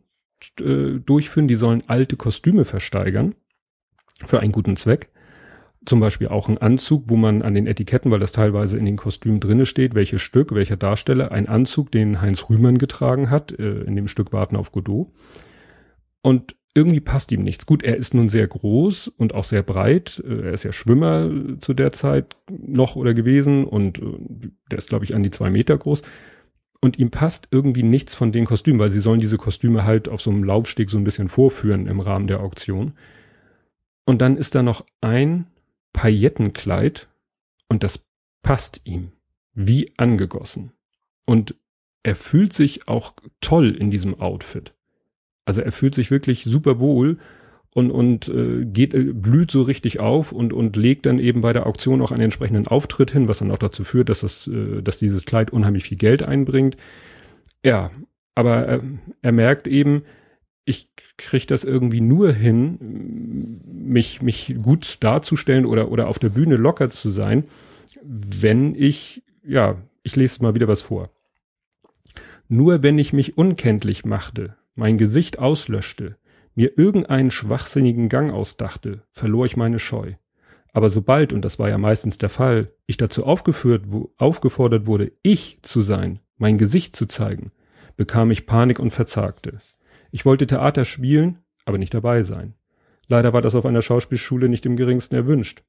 äh, 0.61 0.99
durchführen, 1.01 1.49
die 1.49 1.55
sollen 1.55 1.83
alte 1.87 2.17
Kostüme 2.17 2.65
versteigern 2.65 3.35
für 4.27 4.41
einen 4.41 4.53
guten 4.53 4.77
Zweck. 4.77 5.11
Zum 5.87 6.01
Beispiel 6.01 6.29
auch 6.29 6.49
ein 6.49 6.59
Anzug, 6.59 7.05
wo 7.07 7.17
man 7.17 7.43
an 7.43 7.55
den 7.55 7.67
Etiketten, 7.67 8.11
weil 8.11 8.19
das 8.19 8.33
teilweise 8.33 8.77
in 8.77 8.85
den 8.85 8.97
Kostümen 8.97 9.41
drinne 9.41 9.65
steht, 9.65 9.95
welches 9.95 10.21
Stück, 10.23 10.55
welcher 10.55 10.77
Darsteller, 10.77 11.33
ein 11.33 11.49
Anzug, 11.49 11.91
den 11.91 12.21
Heinz 12.21 12.51
Rühmann 12.51 12.79
getragen 12.79 13.31
hat, 13.31 13.53
äh, 13.53 13.83
in 13.83 13.97
dem 13.97 14.09
Stück 14.09 14.33
Warten 14.33 14.57
auf 14.57 14.73
Godot. 14.73 15.09
Und 16.21 16.57
irgendwie 16.75 17.01
passt 17.01 17.33
ihm 17.33 17.43
nichts. 17.43 17.67
Gut, 17.67 17.83
er 17.83 17.97
ist 17.97 18.15
nun 18.15 18.29
sehr 18.29 18.47
groß 18.47 19.09
und 19.09 19.35
auch 19.35 19.45
sehr 19.45 19.63
breit. 19.63 20.23
Äh, 20.27 20.47
er 20.47 20.53
ist 20.53 20.65
ja 20.65 20.73
Schwimmer 20.73 21.31
zu 21.61 21.75
der 21.75 21.93
Zeit 21.93 22.37
noch 22.51 22.97
oder 22.97 23.15
gewesen 23.15 23.65
und 23.65 23.99
äh, 23.99 24.51
der 24.71 24.79
ist, 24.79 24.89
glaube 24.89 25.05
ich, 25.05 25.15
an 25.15 25.23
die 25.23 25.31
zwei 25.31 25.51
Meter 25.51 25.77
groß. 25.77 26.03
Und 26.81 26.99
ihm 26.99 27.11
passt 27.11 27.49
irgendwie 27.51 27.83
nichts 27.83 28.15
von 28.15 28.31
den 28.31 28.45
Kostümen, 28.45 28.79
weil 28.79 28.91
sie 28.91 29.01
sollen 29.01 29.19
diese 29.19 29.37
Kostüme 29.37 29.85
halt 29.85 30.09
auf 30.09 30.23
so 30.23 30.31
einem 30.31 30.45
Laufsteg 30.45 30.91
so 30.91 30.99
ein 30.99 31.05
bisschen 31.05 31.29
vorführen 31.29 31.87
im 31.87 32.01
Rahmen 32.01 32.29
der 32.29 32.41
Auktion. 32.41 32.93
Und 34.05 34.23
dann 34.23 34.37
ist 34.37 34.55
da 34.55 34.63
noch 34.63 34.85
ein 35.01 35.47
Paillettenkleid 35.93 37.09
und 37.69 37.83
das 37.83 38.05
passt 38.43 38.83
ihm 38.85 39.13
wie 39.55 39.93
angegossen. 39.97 40.73
Und 41.27 41.57
er 42.05 42.15
fühlt 42.15 42.53
sich 42.53 42.87
auch 42.87 43.13
toll 43.41 43.75
in 43.75 43.91
diesem 43.91 44.21
Outfit. 44.21 44.73
Also 45.45 45.61
er 45.63 45.73
fühlt 45.73 45.95
sich 45.95 46.11
wirklich 46.11 46.45
super 46.45 46.79
wohl 46.79 47.19
und, 47.75 47.91
und 47.91 48.29
äh, 48.29 48.65
geht, 48.65 48.95
äh, 48.95 49.13
blüht 49.13 49.51
so 49.51 49.63
richtig 49.63 50.01
auf 50.01 50.33
und, 50.33 50.53
und 50.53 50.77
legt 50.77 51.07
dann 51.07 51.19
eben 51.19 51.41
bei 51.41 51.53
der 51.53 51.67
Auktion 51.67 52.01
auch 52.01 52.13
einen 52.13 52.23
entsprechenden 52.23 52.67
Auftritt 52.67 53.11
hin, 53.11 53.29
was 53.29 53.39
dann 53.39 53.51
auch 53.51 53.59
dazu 53.59 53.85
führt, 53.85 54.09
dass, 54.09 54.21
das, 54.21 54.47
äh, 54.49 54.83
dass 54.83 54.99
dieses 54.99 55.25
Kleid 55.27 55.53
unheimlich 55.53 55.85
viel 55.85 55.99
Geld 55.99 56.23
einbringt. 56.23 56.77
Ja, 57.63 57.91
aber 58.35 58.69
äh, 58.69 58.81
er 59.23 59.33
merkt 59.33 59.67
eben, 59.67 60.03
ich 60.65 60.89
kriege 61.17 61.47
das 61.47 61.65
irgendwie 61.65 62.01
nur 62.01 62.33
hin, 62.33 63.61
mich, 63.65 64.23
mich 64.23 64.55
gut 64.63 64.99
darzustellen 65.01 65.65
oder, 65.65 65.91
oder 65.91 66.09
auf 66.09 66.19
der 66.19 66.29
Bühne 66.29 66.57
locker 66.57 66.91
zu 66.91 67.11
sein, 67.11 67.45
wenn 68.03 68.75
ich, 68.75 69.23
ja, 69.43 69.77
ich 70.03 70.15
lese 70.15 70.43
mal 70.43 70.55
wieder 70.55 70.69
was 70.69 70.83
vor. 70.83 71.11
Nur 72.49 72.83
wenn 72.83 72.99
ich 72.99 73.13
mich 73.13 73.37
unkenntlich 73.37 74.05
machte, 74.05 74.57
mein 74.75 74.99
Gesicht 74.99 75.39
auslöschte, 75.39 76.17
mir 76.59 76.77
irgendeinen 76.77 77.31
schwachsinnigen 77.31 78.09
Gang 78.09 78.33
ausdachte, 78.33 79.05
verlor 79.13 79.47
ich 79.47 79.57
meine 79.57 79.79
Scheu. 79.79 80.15
Aber 80.73 80.91
sobald, 80.91 81.33
und 81.33 81.45
das 81.45 81.61
war 81.61 81.69
ja 81.69 81.79
meistens 81.79 82.19
der 82.19 82.31
Fall, 82.31 82.73
ich 82.87 82.97
dazu 82.97 83.25
aufgeführt, 83.25 83.85
wo, 83.87 84.13
aufgefordert 84.17 84.87
wurde, 84.87 85.13
ich 85.23 85.61
zu 85.63 85.83
sein, 85.83 86.19
mein 86.37 86.59
Gesicht 86.59 86.97
zu 86.97 87.07
zeigen, 87.07 87.53
bekam 87.97 88.33
ich 88.33 88.45
Panik 88.45 88.81
und 88.81 88.91
verzagte. 88.91 89.59
Ich 90.11 90.27
wollte 90.27 90.49
Theater 90.49 90.85
spielen, 90.85 91.39
aber 91.65 91.79
nicht 91.79 91.95
dabei 91.95 92.23
sein. 92.23 92.55
Leider 93.07 93.33
war 93.33 93.41
das 93.41 93.55
auf 93.55 93.65
einer 93.65 93.81
Schauspielschule 93.81 94.49
nicht 94.49 94.67
im 94.67 94.77
geringsten 94.77 95.15
erwünscht. 95.15 95.63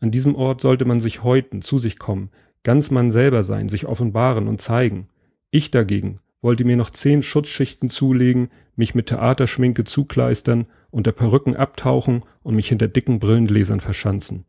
An 0.00 0.10
diesem 0.10 0.34
Ort 0.34 0.62
sollte 0.62 0.86
man 0.86 1.00
sich 1.00 1.22
häuten, 1.22 1.60
zu 1.60 1.76
sich 1.76 1.98
kommen, 1.98 2.30
ganz 2.62 2.90
man 2.90 3.10
selber 3.10 3.42
sein, 3.42 3.68
sich 3.68 3.84
offenbaren 3.84 4.48
und 4.48 4.62
zeigen. 4.62 5.10
Ich 5.50 5.70
dagegen 5.70 6.18
wollte 6.42 6.64
mir 6.64 6.76
noch 6.76 6.90
zehn 6.90 7.22
Schutzschichten 7.22 7.90
zulegen, 7.90 8.50
mich 8.76 8.94
mit 8.94 9.06
Theaterschminke 9.06 9.84
zukleistern, 9.84 10.66
unter 10.90 11.12
Perücken 11.12 11.56
abtauchen 11.56 12.20
und 12.42 12.54
mich 12.54 12.68
hinter 12.68 12.88
dicken 12.88 13.18
Brillengläsern 13.18 13.80
verschanzen. 13.80 14.46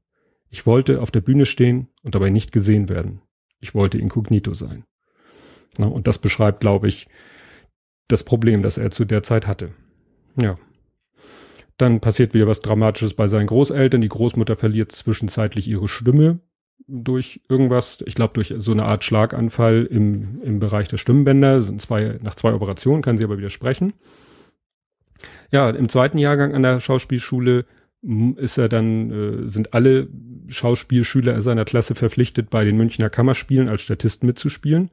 Ich 0.49 0.65
wollte 0.65 1.01
auf 1.01 1.11
der 1.11 1.21
Bühne 1.21 1.45
stehen 1.45 1.87
und 2.03 2.15
dabei 2.15 2.29
nicht 2.29 2.51
gesehen 2.51 2.89
werden. 2.89 3.21
Ich 3.59 3.75
wollte 3.75 3.97
inkognito 3.97 4.53
sein. 4.53 4.85
Na, 5.77 5.87
und 5.87 6.07
das 6.07 6.17
beschreibt, 6.19 6.59
glaube 6.59 6.87
ich, 6.87 7.07
das 8.07 8.23
Problem, 8.23 8.61
das 8.61 8.77
er 8.77 8.91
zu 8.91 9.05
der 9.05 9.23
Zeit 9.23 9.47
hatte. 9.47 9.71
Ja. 10.35 10.57
Dann 11.77 11.99
passiert 11.99 12.33
wieder 12.33 12.47
was 12.47 12.61
Dramatisches 12.61 13.13
bei 13.13 13.27
seinen 13.27 13.47
Großeltern. 13.47 14.01
Die 14.01 14.09
Großmutter 14.09 14.55
verliert 14.55 14.91
zwischenzeitlich 14.91 15.67
ihre 15.67 15.87
Stimme 15.87 16.39
durch 16.91 17.41
irgendwas, 17.47 18.03
ich 18.05 18.15
glaube 18.15 18.33
durch 18.33 18.53
so 18.57 18.71
eine 18.71 18.83
Art 18.83 19.03
Schlaganfall 19.03 19.85
im, 19.85 20.41
im 20.41 20.59
Bereich 20.59 20.89
der 20.89 20.97
Stimmbänder. 20.97 21.61
Sind 21.61 21.81
zwei, 21.81 22.19
nach 22.21 22.35
zwei 22.35 22.53
Operationen 22.53 23.01
kann 23.01 23.17
sie 23.17 23.23
aber 23.23 23.37
wieder 23.37 23.49
sprechen. 23.49 23.93
Ja, 25.51 25.69
im 25.69 25.89
zweiten 25.89 26.17
Jahrgang 26.17 26.53
an 26.53 26.63
der 26.63 26.79
Schauspielschule 26.79 27.65
ist 28.35 28.57
er 28.57 28.67
dann, 28.67 29.11
äh, 29.11 29.47
sind 29.47 29.73
alle 29.73 30.09
Schauspielschüler 30.47 31.39
seiner 31.41 31.65
Klasse 31.65 31.95
verpflichtet, 31.95 32.49
bei 32.49 32.65
den 32.65 32.75
Münchner 32.75 33.09
Kammerspielen 33.09 33.69
als 33.69 33.81
Statist 33.81 34.23
mitzuspielen. 34.23 34.91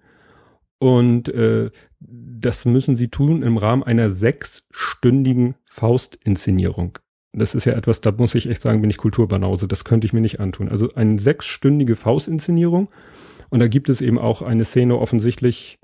Und 0.79 1.29
äh, 1.31 1.71
das 1.99 2.65
müssen 2.65 2.95
sie 2.95 3.09
tun 3.09 3.43
im 3.43 3.57
Rahmen 3.57 3.83
einer 3.83 4.11
sechsstündigen 4.11 5.57
Faustinszenierung. 5.65 6.99
Das 7.33 7.55
ist 7.55 7.67
ja 7.67 7.75
etwas, 7.75 8.01
da 8.01 8.13
muss 8.13 8.35
ich 8.35 8.49
echt 8.49 8.63
sagen, 8.63 8.81
bin 8.81 8.91
ich 8.91 8.97
Kulturbanause. 8.97 9.69
Das 9.69 9.85
könnte 9.85 10.07
ich 10.07 10.13
mir 10.13 10.21
nicht 10.21 10.41
antun. 10.41 10.69
Also 10.69 10.89
eine 10.95 11.19
sechsstündige 11.19 11.97
Faustinszenierung. 11.97 12.89
Und 13.51 13.61
da 13.61 13.69
gibt 13.69 13.89
es 13.89 14.01
eben 14.01 14.19
auch 14.19 14.43
eine 14.43 14.65
Szene 14.65 14.99
offensichtlich, 14.99 15.79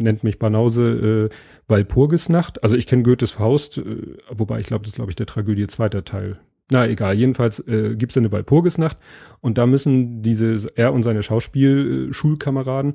nennt 0.00 0.24
mich 0.24 0.38
Banause, 0.38 1.30
äh, 1.30 1.34
Walpurgisnacht. 1.68 2.62
Also 2.62 2.76
ich 2.76 2.86
kenne 2.86 3.02
Goethes 3.02 3.32
Faust, 3.32 3.78
äh, 3.78 4.16
wobei 4.30 4.60
ich 4.60 4.66
glaube, 4.66 4.82
das 4.82 4.92
ist, 4.92 4.96
glaube 4.96 5.10
ich, 5.10 5.16
der 5.16 5.26
Tragödie 5.26 5.66
zweiter 5.66 6.04
Teil. 6.04 6.38
Na 6.70 6.86
egal, 6.86 7.16
jedenfalls 7.16 7.58
äh, 7.66 7.96
gibt 7.96 8.12
es 8.12 8.16
eine 8.16 8.32
Walpurgisnacht 8.32 8.96
und 9.40 9.58
da 9.58 9.66
müssen 9.66 10.22
diese, 10.22 10.68
er 10.74 10.94
und 10.94 11.02
seine 11.02 11.22
Schauspielschulkameraden 11.22 12.94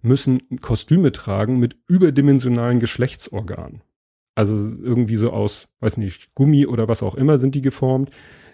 müssen 0.00 0.38
Kostüme 0.60 1.12
tragen 1.12 1.58
mit 1.58 1.76
überdimensionalen 1.88 2.80
Geschlechtsorganen. 2.80 3.82
Also 4.38 4.54
irgendwie 4.54 5.16
so 5.16 5.32
aus, 5.32 5.66
weiß 5.80 5.96
nicht, 5.96 6.32
Gummi 6.36 6.64
oder 6.64 6.86
was 6.86 7.02
auch 7.02 7.16
immer 7.16 7.38
sind 7.38 7.56
die 7.56 7.60
geformt. 7.60 8.10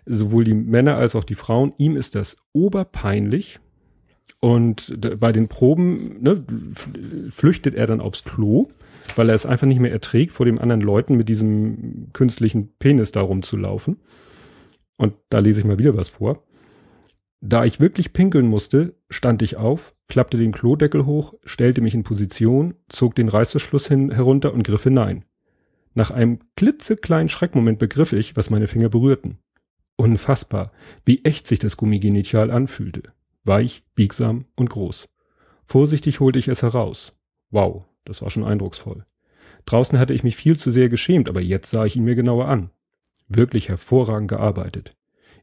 Sowohl 0.07 0.45
die 0.45 0.55
Männer 0.55 0.97
als 0.97 1.15
auch 1.15 1.25
die 1.25 1.35
Frauen. 1.35 1.75
Ihm 1.77 1.95
ist 1.99 2.15
das 2.15 2.39
oberpeinlich. 2.55 3.61
Und 4.41 4.99
bei 5.21 5.31
den 5.31 5.49
Proben 5.49 6.23
ne, 6.23 6.43
flüchtet 7.31 7.75
er 7.75 7.87
dann 7.87 8.01
aufs 8.01 8.25
Klo, 8.25 8.69
weil 9.15 9.29
er 9.29 9.35
es 9.35 9.45
einfach 9.45 9.67
nicht 9.67 9.79
mehr 9.79 9.93
erträgt, 9.93 10.33
vor 10.33 10.47
den 10.47 10.59
anderen 10.59 10.81
Leuten 10.81 11.19
mit 11.19 11.29
diesem 11.29 12.09
künstlichen 12.15 12.73
Penis 12.79 13.13
da 13.13 13.21
rumzulaufen. 13.21 13.99
Und 14.97 15.13
da 15.29 15.41
lese 15.41 15.61
ich 15.61 15.67
mal 15.67 15.79
wieder 15.79 15.99
was 15.99 16.09
vor. 16.09 16.45
Da 17.43 17.67
ich 17.67 17.79
wirklich 17.79 18.15
pinkeln 18.15 18.47
musste, 18.47 18.95
stand 19.11 19.43
ich 19.43 19.59
auf, 19.59 19.95
klappte 20.09 20.39
den 20.39 20.53
Klodeckel 20.53 21.05
hoch, 21.05 21.35
stellte 21.45 21.83
mich 21.83 21.93
in 21.95 22.05
Position, 22.05 22.73
zog 22.89 23.15
den 23.15 23.29
Reißverschluss 23.29 23.87
hin, 23.87 24.11
herunter 24.13 24.55
und 24.55 24.63
griff 24.63 24.85
hinein. 24.85 25.27
Nach 25.95 26.11
einem 26.11 26.41
klitzekleinen 26.57 27.29
Schreckmoment 27.29 27.79
begriff 27.79 28.13
ich, 28.13 28.37
was 28.37 28.51
meine 28.51 28.67
Finger 28.67 28.89
berührten. 28.89 29.39
Unfassbar, 29.97 30.73
wie 31.05 31.25
echt 31.25 31.47
sich 31.47 31.61
das 31.61 31.77
Gummigenital 31.77 32.51
anfühlte. 32.51 33.05
Weich, 33.45 33.85
biegsam 33.95 34.47
und 34.57 34.71
groß. 34.71 35.09
Vorsichtig 35.65 36.19
holte 36.19 36.41
ich 36.41 36.49
es 36.49 36.63
heraus. 36.63 37.13
Wow, 37.51 37.87
das 38.05 38.23
war 38.23 38.31
schon 38.31 38.43
eindrucksvoll. 38.43 39.05
Draußen 39.67 39.99
hatte 39.99 40.15
ich 40.15 40.25
mich 40.25 40.35
viel 40.35 40.59
zu 40.59 40.73
sehr 40.73 40.89
geschämt, 40.89 41.31
aber 41.31 41.41
jetzt 41.41 41.71
sah 41.71 41.85
ich 41.85 41.95
ihn 41.95 42.05
mir 42.05 42.17
genauer 42.17 42.49
an. 42.49 42.71
Wirklich 43.29 43.69
hervorragend 43.69 44.29
gearbeitet. 44.29 44.97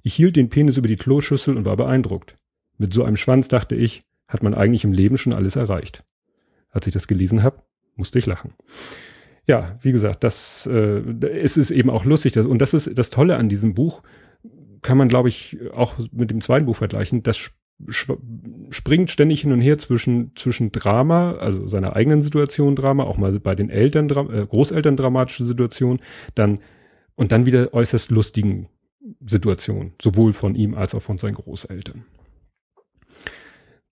Ich 0.03 0.15
hielt 0.15 0.35
den 0.35 0.49
Penis 0.49 0.77
über 0.77 0.87
die 0.87 0.97
Kloschüssel 0.97 1.55
und 1.55 1.65
war 1.65 1.77
beeindruckt. 1.77 2.35
Mit 2.77 2.93
so 2.93 3.03
einem 3.03 3.17
Schwanz, 3.17 3.47
dachte 3.47 3.75
ich, 3.75 4.03
hat 4.27 4.43
man 4.43 4.53
eigentlich 4.53 4.83
im 4.83 4.93
Leben 4.93 5.17
schon 5.17 5.33
alles 5.33 5.55
erreicht. 5.55 6.03
Als 6.69 6.87
ich 6.87 6.93
das 6.93 7.07
gelesen 7.07 7.41
habe, 7.41 7.61
musste 7.95 8.19
ich 8.19 8.25
lachen 8.25 8.53
ja, 9.47 9.77
wie 9.81 9.91
gesagt, 9.91 10.23
das 10.23 10.67
äh, 10.67 11.01
es 11.27 11.57
ist 11.57 11.71
eben 11.71 11.89
auch 11.89 12.05
lustig. 12.05 12.33
Das, 12.33 12.45
und 12.45 12.59
das 12.59 12.73
ist 12.73 12.97
das 12.97 13.09
Tolle 13.09 13.37
an 13.37 13.49
diesem 13.49 13.73
Buch, 13.73 14.03
kann 14.81 14.97
man, 14.97 15.07
glaube 15.07 15.29
ich, 15.29 15.57
auch 15.73 15.95
mit 16.11 16.31
dem 16.31 16.41
zweiten 16.41 16.65
Buch 16.65 16.75
vergleichen. 16.75 17.23
Das 17.23 17.51
springt 18.69 19.09
ständig 19.09 19.41
hin 19.41 19.51
und 19.51 19.61
her 19.61 19.77
zwischen, 19.77 20.35
zwischen 20.35 20.71
Drama, 20.71 21.33
also 21.33 21.67
seiner 21.67 21.95
eigenen 21.95 22.21
Situation 22.21 22.75
Drama, 22.75 23.03
auch 23.03 23.17
mal 23.17 23.39
bei 23.39 23.55
den 23.55 23.69
Eltern, 23.69 24.09
äh, 24.09 24.45
Großeltern 24.45 24.97
dramatische 24.97 25.45
Situation, 25.45 25.99
dann 26.35 26.59
und 27.15 27.31
dann 27.31 27.45
wieder 27.45 27.73
äußerst 27.73 28.11
lustigen 28.11 28.67
Situationen, 29.25 29.93
sowohl 30.01 30.33
von 30.33 30.55
ihm 30.55 30.75
als 30.75 30.93
auch 30.95 31.01
von 31.01 31.17
seinen 31.17 31.35
Großeltern. 31.35 32.05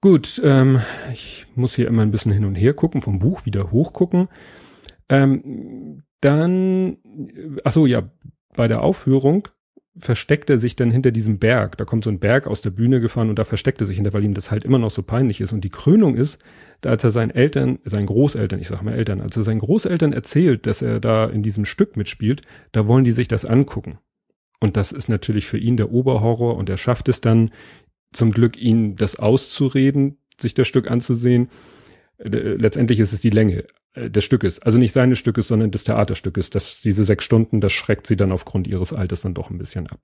Gut, 0.01 0.41
ähm, 0.43 0.79
ich 1.12 1.45
muss 1.55 1.75
hier 1.75 1.88
immer 1.88 2.03
ein 2.03 2.12
bisschen 2.12 2.31
hin 2.31 2.45
und 2.45 2.55
her 2.55 2.73
gucken, 2.73 3.01
vom 3.01 3.19
Buch 3.19 3.45
wieder 3.45 3.71
hochgucken. 3.71 4.29
Ähm, 5.09 6.03
dann, 6.21 6.97
ach 7.63 7.71
so, 7.71 7.85
ja, 7.85 8.09
bei 8.55 8.67
der 8.67 8.81
Aufführung 8.81 9.47
versteckt 9.97 10.49
er 10.49 10.59
sich 10.59 10.75
dann 10.75 10.91
hinter 10.91 11.11
diesem 11.11 11.39
Berg. 11.39 11.77
Da 11.77 11.85
kommt 11.85 12.03
so 12.03 12.09
ein 12.09 12.19
Berg 12.19 12.47
aus 12.47 12.61
der 12.61 12.69
Bühne 12.69 13.01
gefahren 13.01 13.29
und 13.29 13.37
da 13.37 13.43
versteckt 13.43 13.81
er 13.81 13.87
sich 13.87 13.97
hinter, 13.97 14.13
weil 14.13 14.23
ihm 14.23 14.33
das 14.33 14.51
halt 14.51 14.63
immer 14.63 14.79
noch 14.79 14.91
so 14.91 15.03
peinlich 15.03 15.41
ist. 15.41 15.51
Und 15.51 15.63
die 15.63 15.69
Krönung 15.69 16.15
ist, 16.15 16.39
als 16.85 17.03
er 17.03 17.11
seinen 17.11 17.31
Eltern, 17.31 17.79
seinen 17.83 18.05
Großeltern, 18.05 18.59
ich 18.59 18.69
sag 18.69 18.81
mal 18.81 18.93
Eltern, 18.93 19.19
als 19.19 19.35
er 19.35 19.43
seinen 19.43 19.59
Großeltern 19.59 20.13
erzählt, 20.13 20.65
dass 20.65 20.81
er 20.81 20.99
da 20.99 21.25
in 21.25 21.43
diesem 21.43 21.65
Stück 21.65 21.97
mitspielt, 21.97 22.41
da 22.71 22.87
wollen 22.87 23.03
die 23.03 23.11
sich 23.11 23.27
das 23.27 23.45
angucken. 23.45 23.97
Und 24.59 24.77
das 24.77 24.91
ist 24.91 25.09
natürlich 25.09 25.45
für 25.45 25.57
ihn 25.57 25.77
der 25.77 25.91
Oberhorror 25.91 26.55
und 26.55 26.69
er 26.69 26.77
schafft 26.77 27.09
es 27.09 27.21
dann 27.21 27.51
zum 28.11 28.31
Glück, 28.31 28.57
ihn 28.57 28.95
das 28.95 29.17
auszureden, 29.17 30.17
sich 30.39 30.53
das 30.53 30.67
Stück 30.67 30.89
anzusehen. 30.89 31.49
Äh, 32.19 32.27
letztendlich 32.27 32.99
ist 32.99 33.13
es 33.13 33.21
die 33.21 33.29
Länge. 33.29 33.65
Äh, 33.93 34.10
des 34.10 34.23
Stückes. 34.23 34.62
Also 34.62 34.77
nicht 34.77 34.93
seines 34.93 35.17
Stückes, 35.19 35.47
sondern 35.47 35.71
des 35.71 35.84
Theaterstückes. 35.84 36.49
Das, 36.49 36.82
diese 36.82 37.03
sechs 37.03 37.23
Stunden, 37.23 37.62
das 37.62 37.73
schreckt 37.73 38.08
sie 38.08 38.15
dann 38.15 38.32
aufgrund 38.32 38.67
ihres 38.67 38.93
Alters 38.93 39.21
dann 39.21 39.34
doch 39.34 39.49
ein 39.49 39.58
bisschen 39.58 39.88
ab. 39.88 39.99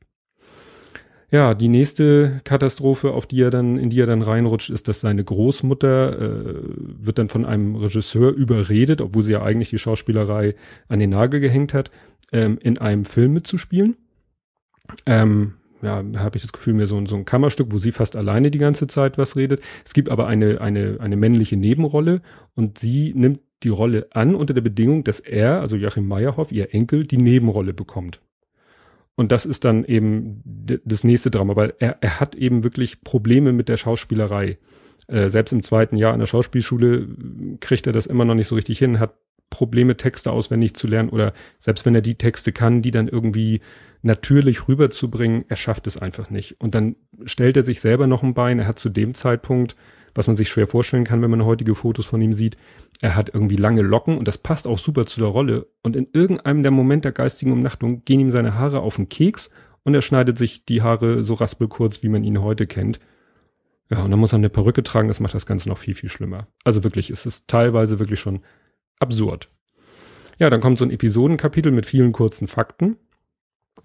Ja, 1.32 1.54
die 1.54 1.70
nächste 1.70 2.42
Katastrophe, 2.44 3.12
auf 3.12 3.26
die 3.26 3.42
er 3.42 3.50
dann, 3.50 3.78
in 3.78 3.90
die 3.90 4.00
er 4.00 4.06
dann 4.06 4.22
reinrutscht, 4.22 4.70
ist, 4.70 4.88
dass 4.88 5.02
seine 5.02 5.24
Großmutter 5.24 6.22
äh, 6.22 6.62
wird 6.64 7.18
dann 7.18 7.30
von 7.30 7.46
einem 7.46 7.76
Regisseur 7.76 8.32
überredet, 8.32 9.02
obwohl 9.02 9.24
sie 9.24 9.34
ja 9.34 9.42
eigentlich 9.42 9.70
die 9.70 9.80
Schauspielerei 9.80 10.56
an 10.88 11.00
den 11.00 11.10
Nagel 11.10 11.40
gehängt 11.40 11.74
hat, 11.74 11.92
ähm, 12.32 12.58
in 12.62 12.78
einem 12.78 13.06
Film 13.06 13.34
mitzuspielen. 13.34 13.98
Ähm, 15.06 15.56
ja, 15.86 16.04
habe 16.18 16.36
ich 16.38 16.42
das 16.42 16.52
Gefühl, 16.52 16.74
mehr 16.74 16.88
so, 16.88 17.06
so 17.06 17.16
ein 17.16 17.26
Kammerstück, 17.26 17.68
wo 17.72 17.78
sie 17.78 17.92
fast 17.92 18.16
alleine 18.16 18.52
die 18.52 18.58
ganze 18.58 18.88
Zeit 18.88 19.18
was 19.18 19.36
redet. 19.36 19.62
Es 19.86 19.94
gibt 19.94 20.10
aber 20.10 20.28
eine, 20.28 20.60
eine, 20.60 20.98
eine 21.00 21.16
männliche 21.16 21.56
Nebenrolle 21.56 22.22
und 22.56 22.80
sie 22.80 23.14
nimmt 23.16 23.40
die 23.64 23.70
Rolle 23.70 24.08
an 24.12 24.36
unter 24.36 24.54
der 24.54 24.62
Bedingung, 24.62 25.04
dass 25.04 25.20
er, 25.20 25.62
also 25.62 25.76
Joachim 25.76 26.08
Meyerhoff, 26.08 26.52
ihr 26.52 26.74
Enkel, 26.74 27.06
die 27.06 27.18
Nebenrolle 27.18 27.74
bekommt. 27.74 28.20
Und 29.16 29.32
das 29.32 29.46
ist 29.46 29.64
dann 29.64 29.86
eben 29.86 30.44
das 30.84 31.04
nächste 31.04 31.32
Drama, 31.32 31.56
weil 31.56 31.74
er, 31.80 31.98
er 32.02 32.20
hat 32.20 32.36
eben 32.36 32.64
wirklich 32.64 33.02
Probleme 33.02 33.54
mit 33.54 33.70
der 33.70 33.78
Schauspielerei. 33.78 34.58
Äh, 35.08 35.30
selbst 35.30 35.54
im 35.54 35.62
zweiten 35.62 35.96
Jahr 35.96 36.14
an 36.14 36.20
der 36.20 36.28
Schauspielschule 36.28 37.08
kriegt 37.62 37.88
er 37.88 37.94
das 37.94 38.08
immer 38.08 38.26
noch 38.26 38.36
nicht 38.36 38.48
so 38.48 38.56
richtig 38.56 38.80
hin, 38.80 39.00
hat 39.00 39.16
Probleme, 39.50 39.98
Texte 39.98 40.32
auswendig 40.32 40.76
zu 40.76 40.88
lernen 40.88 41.10
oder 41.10 41.34
selbst 41.60 41.86
wenn 41.86 41.96
er 41.96 42.02
die 42.02 42.16
Texte 42.16 42.52
kann, 42.52 42.82
die 42.82 42.92
dann 42.92 43.08
irgendwie 43.08 43.62
natürlich 44.02 44.68
rüberzubringen, 44.68 45.46
er 45.48 45.56
schafft 45.56 45.88
es 45.88 45.98
einfach 45.98 46.30
nicht. 46.30 46.60
Und 46.60 46.76
dann 46.76 46.96
stellt 47.26 47.58
er 47.58 47.64
sich 47.64 47.80
selber 47.80 48.08
noch 48.08 48.24
ein 48.24 48.34
Bein. 48.34 48.60
Er 48.60 48.68
hat 48.68 48.80
zu 48.80 48.90
dem 48.90 49.14
Zeitpunkt 49.14 49.76
was 50.16 50.28
man 50.28 50.38
sich 50.38 50.50
schwer 50.50 50.66
vorstellen 50.66 51.04
kann, 51.04 51.22
wenn 51.22 51.30
man 51.30 51.46
heutige 51.46 51.76
Fotos 51.76 52.06
von 52.06 52.22
ihm 52.22 52.34
sieht. 52.34 52.58
Er 53.02 53.16
hat 53.16 53.30
irgendwie 53.34 53.58
lange 53.58 53.82
Locken 53.82 54.18
und 54.18 54.28
das 54.28 54.38
passt 54.38 54.66
auch 54.66 54.80
super 54.80 55.06
zu 55.06 55.20
der 55.20 55.30
Rolle. 55.30 55.68
Und 55.84 55.96
in 55.96 56.08
irgendeinem 56.14 56.64
der 56.64 56.72
Moment 56.72 57.06
der 57.06 57.12
geistigen 57.12 57.52
Umnachtung 57.52 58.04
gehen 58.06 58.22
ihm 58.22 58.32
seine 58.32 58.56
Haare 58.56 58.80
auf 58.80 58.96
den 58.96 59.10
Keks 59.10 59.50
und 59.84 59.94
er 59.94 60.02
schneidet 60.02 60.38
sich 60.38 60.66
die 60.66 60.82
Haare 60.82 61.22
so 61.22 61.36
raspelkurz, 61.36 62.02
wie 62.02 62.10
man 62.10 62.24
ihn 62.24 62.42
heute 62.42 62.66
kennt. 62.66 63.00
Ja, 63.92 64.04
und 64.04 64.10
dann 64.10 64.20
muss 64.20 64.34
er 64.34 64.38
eine 64.38 64.50
Perücke 64.50 64.82
tragen, 64.82 65.10
das 65.10 65.20
macht 65.20 65.36
das 65.36 65.46
Ganze 65.46 65.70
noch 65.70 65.78
viel, 65.78 65.94
viel 65.94 66.10
schlimmer. 66.10 66.48
Also 66.64 66.84
wirklich, 66.84 67.12
es 67.12 67.26
ist 67.26 67.48
teilweise 67.48 68.00
wirklich 68.00 68.20
schon 68.20 68.40
absurd. 69.00 69.50
Ja, 70.38 70.50
dann 70.50 70.62
kommt 70.62 70.78
so 70.78 70.86
ein 70.86 70.92
Episodenkapitel 70.92 71.72
mit 71.72 71.86
vielen 71.86 72.12
kurzen 72.12 72.48
Fakten. 72.48 72.98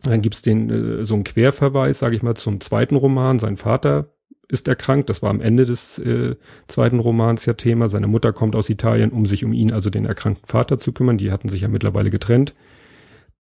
Dann 0.03 0.23
gibt's 0.23 0.43
den 0.43 0.71
äh, 0.71 1.05
so 1.05 1.15
einen 1.15 1.25
Querverweis, 1.25 1.99
sage 1.99 2.17
ich 2.17 2.23
mal, 2.23 2.35
zum 2.35 2.61
zweiten 2.61 2.97
Roman. 2.97 3.39
Sein 3.39 3.57
Vater 3.57 4.15
ist 4.49 4.69
erkrankt. 4.69 5.09
Das 5.09 5.23
war 5.23 5.31
am 5.31 5.41
Ende 5.41 5.65
des 5.65 5.99
äh, 5.99 6.37
zweiten 6.67 6.99
Romans 6.99 7.47
ja 7.47 7.55
Thema. 7.55 7.89
Seine 7.89 8.09
Mutter 8.09 8.33
kommt 8.33 8.57
aus 8.57 8.69
Italien, 8.69 9.11
um 9.11 9.27
sich 9.27 9.45
um 9.45 9.53
ihn, 9.53 9.73
also 9.73 9.91
den 9.91 10.07
erkrankten 10.07 10.47
Vater 10.47 10.79
zu 10.79 10.93
kümmern. 10.93 11.19
Die 11.19 11.31
hatten 11.31 11.49
sich 11.49 11.63
ja 11.63 11.69
mittlerweile 11.69 12.11
getrennt. 12.11 12.55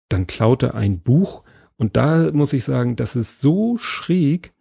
Dann 0.08 0.26
klaut 0.26 0.62
er 0.62 0.74
ein 0.74 1.00
Buch 1.00 1.44
und 1.76 1.96
da 1.96 2.30
muss 2.32 2.52
ich 2.52 2.64
sagen, 2.64 2.96
das 2.96 3.16
ist 3.16 3.40
so 3.40 3.78
schräg. 3.78 4.52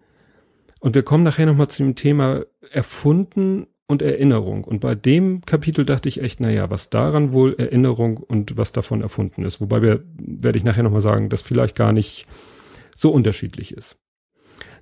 Und 0.80 0.94
wir 0.96 1.04
kommen 1.04 1.24
nachher 1.24 1.46
nochmal 1.46 1.70
zu 1.70 1.84
dem 1.84 1.96
Thema 1.96 2.44
erfunden 2.72 3.68
und 3.88 4.02
Erinnerung. 4.02 4.64
Und 4.66 4.82
bei 4.82 4.96
dem 4.96 5.42
Kapitel 5.42 5.86
dachte 5.86 6.10
ich 6.10 6.22
echt, 6.22 6.40
naja, 6.40 6.70
was 6.70 6.90
daran 6.90 7.32
wohl 7.32 7.56
Erinnerung 7.58 8.18
und 8.18 8.58
was 8.58 8.74
davon 8.74 9.02
erfunden 9.02 9.44
ist. 9.44 9.62
Wobei 9.62 9.82
wir, 9.82 10.04
werde 10.18 10.58
ich 10.58 10.66
nachher 10.66 10.84
nochmal 10.84 11.02
sagen, 11.02 11.30
dass 11.30 11.42
vielleicht 11.42 11.76
gar 11.76 11.94
nicht 11.94 12.28
so 12.96 13.12
unterschiedlich 13.12 13.74
ist. 13.74 13.98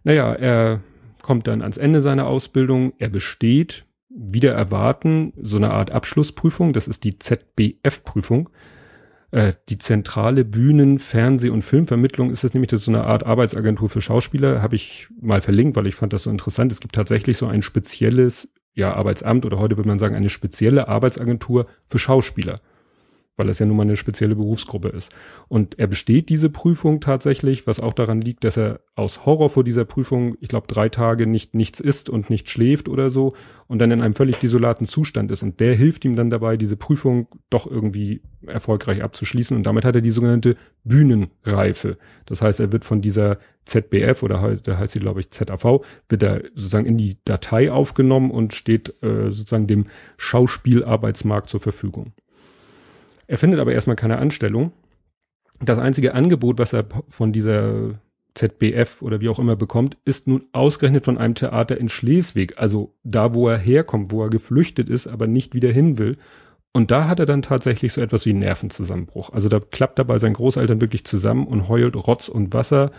Naja, 0.03 0.33
er 0.33 0.81
kommt 1.21 1.47
dann 1.47 1.61
ans 1.61 1.77
Ende 1.77 2.01
seiner 2.01 2.27
Ausbildung, 2.27 2.93
er 2.97 3.09
besteht, 3.09 3.85
wieder 4.09 4.53
erwarten, 4.53 5.33
so 5.41 5.57
eine 5.57 5.71
Art 5.71 5.91
Abschlussprüfung, 5.91 6.73
das 6.73 6.87
ist 6.87 7.03
die 7.03 7.19
ZBF-Prüfung. 7.19 8.49
Äh, 9.31 9.53
die 9.67 9.77
zentrale 9.77 10.45
Bühnen-, 10.45 10.99
Fernseh- 10.99 11.49
und 11.49 11.63
Filmvermittlung 11.63 12.31
ist 12.31 12.43
das 12.43 12.53
nämlich 12.53 12.69
das 12.69 12.81
ist 12.81 12.85
so 12.85 12.91
eine 12.91 13.03
Art 13.03 13.25
Arbeitsagentur 13.25 13.89
für 13.89 14.01
Schauspieler, 14.01 14.61
habe 14.61 14.75
ich 14.75 15.09
mal 15.19 15.41
verlinkt, 15.41 15.75
weil 15.75 15.87
ich 15.87 15.95
fand 15.95 16.13
das 16.13 16.23
so 16.23 16.29
interessant. 16.29 16.71
Es 16.71 16.79
gibt 16.79 16.95
tatsächlich 16.95 17.37
so 17.37 17.47
ein 17.47 17.61
spezielles 17.61 18.47
ja, 18.75 18.93
Arbeitsamt 18.93 19.45
oder 19.45 19.57
heute 19.57 19.77
würde 19.77 19.87
man 19.87 19.99
sagen 19.99 20.15
eine 20.15 20.29
spezielle 20.29 20.87
Arbeitsagentur 20.87 21.67
für 21.87 21.97
Schauspieler 21.97 22.59
weil 23.37 23.49
es 23.49 23.59
ja 23.59 23.65
nun 23.65 23.77
mal 23.77 23.83
eine 23.83 23.95
spezielle 23.95 24.35
Berufsgruppe 24.35 24.89
ist. 24.89 25.11
Und 25.47 25.77
er 25.79 25.87
besteht 25.87 26.29
diese 26.29 26.49
Prüfung 26.49 27.01
tatsächlich, 27.01 27.67
was 27.67 27.79
auch 27.79 27.93
daran 27.93 28.21
liegt, 28.21 28.43
dass 28.43 28.57
er 28.57 28.81
aus 28.95 29.25
Horror 29.25 29.49
vor 29.49 29.63
dieser 29.63 29.85
Prüfung, 29.85 30.35
ich 30.39 30.49
glaube, 30.49 30.67
drei 30.67 30.89
Tage 30.89 31.27
nicht 31.27 31.53
nichts 31.53 31.79
isst 31.79 32.09
und 32.09 32.29
nicht 32.29 32.49
schläft 32.49 32.87
oder 32.87 33.09
so 33.09 33.33
und 33.67 33.79
dann 33.79 33.91
in 33.91 34.01
einem 34.01 34.13
völlig 34.13 34.37
desolaten 34.37 34.87
Zustand 34.87 35.31
ist. 35.31 35.43
Und 35.43 35.59
der 35.59 35.75
hilft 35.75 36.05
ihm 36.05 36.15
dann 36.15 36.29
dabei, 36.29 36.55
diese 36.55 36.77
Prüfung 36.77 37.27
doch 37.49 37.69
irgendwie 37.69 38.21
erfolgreich 38.47 39.03
abzuschließen. 39.03 39.57
Und 39.57 39.65
damit 39.65 39.85
hat 39.85 39.95
er 39.95 40.01
die 40.01 40.11
sogenannte 40.11 40.55
Bühnenreife. 40.83 41.97
Das 42.25 42.41
heißt, 42.41 42.59
er 42.59 42.71
wird 42.71 42.85
von 42.85 43.01
dieser 43.01 43.39
ZBF 43.65 44.21
oder 44.23 44.41
heute 44.41 44.77
heißt 44.77 44.93
sie, 44.93 44.99
glaube 44.99 45.19
ich, 45.19 45.31
ZAV, 45.31 45.81
wird 46.07 46.23
er 46.23 46.43
sozusagen 46.53 46.85
in 46.85 46.97
die 46.97 47.17
Datei 47.25 47.71
aufgenommen 47.71 48.31
und 48.31 48.53
steht 48.53 49.01
äh, 49.01 49.31
sozusagen 49.31 49.67
dem 49.67 49.85
Schauspielarbeitsmarkt 50.17 51.49
zur 51.49 51.59
Verfügung. 51.59 52.13
Er 53.27 53.37
findet 53.37 53.59
aber 53.59 53.73
erstmal 53.73 53.95
keine 53.95 54.17
Anstellung. 54.17 54.71
Das 55.61 55.79
einzige 55.79 56.13
Angebot, 56.13 56.59
was 56.59 56.73
er 56.73 56.85
von 57.07 57.31
dieser 57.31 57.99
ZBF 58.35 59.01
oder 59.01 59.21
wie 59.21 59.29
auch 59.29 59.39
immer 59.39 59.55
bekommt, 59.55 59.97
ist 60.05 60.27
nun 60.27 60.43
ausgerechnet 60.51 61.05
von 61.05 61.17
einem 61.17 61.35
Theater 61.35 61.77
in 61.77 61.89
Schleswig, 61.89 62.57
also 62.57 62.93
da, 63.03 63.33
wo 63.33 63.47
er 63.47 63.57
herkommt, 63.57 64.11
wo 64.11 64.23
er 64.23 64.29
geflüchtet 64.29 64.89
ist, 64.89 65.07
aber 65.07 65.25
nicht 65.25 65.55
wieder 65.55 65.71
hin 65.71 65.97
will. 65.97 66.17
Und 66.73 66.91
da 66.91 67.07
hat 67.07 67.21
er 67.21 67.25
dann 67.25 67.41
tatsächlich 67.41 67.93
so 67.93 68.01
etwas 68.01 68.25
wie 68.25 68.31
einen 68.31 68.39
Nervenzusammenbruch. 68.39 69.31
Also 69.31 69.47
da 69.47 69.61
klappt 69.61 69.97
er 69.97 70.03
bei 70.03 70.17
seinen 70.17 70.33
Großeltern 70.33 70.81
wirklich 70.81 71.05
zusammen 71.05 71.47
und 71.47 71.69
heult 71.69 71.95
Rotz 71.95 72.27
und 72.27 72.53
Wasser 72.53 72.91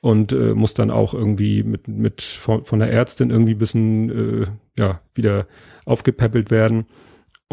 und 0.00 0.32
äh, 0.32 0.52
muss 0.52 0.74
dann 0.74 0.90
auch 0.90 1.14
irgendwie 1.14 1.62
mit, 1.62 1.86
mit 1.86 2.22
von, 2.22 2.64
von 2.64 2.80
der 2.80 2.90
Ärztin 2.90 3.30
irgendwie 3.30 3.54
bisschen 3.54 4.42
äh, 4.42 4.46
ja 4.76 5.00
wieder 5.14 5.46
aufgepäppelt 5.84 6.50
werden. 6.50 6.86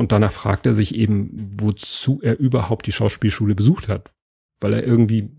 Und 0.02 0.12
danach 0.12 0.32
fragt 0.32 0.66
er 0.66 0.74
sich 0.74 0.96
eben, 0.96 1.30
wozu 1.60 2.22
er 2.24 2.40
überhaupt 2.40 2.88
die 2.88 2.92
Schauspielschule 2.92 3.54
besucht 3.54 3.88
hat. 3.88 4.12
Weil 4.60 4.74
er 4.74 4.84
irgendwie 4.84 5.30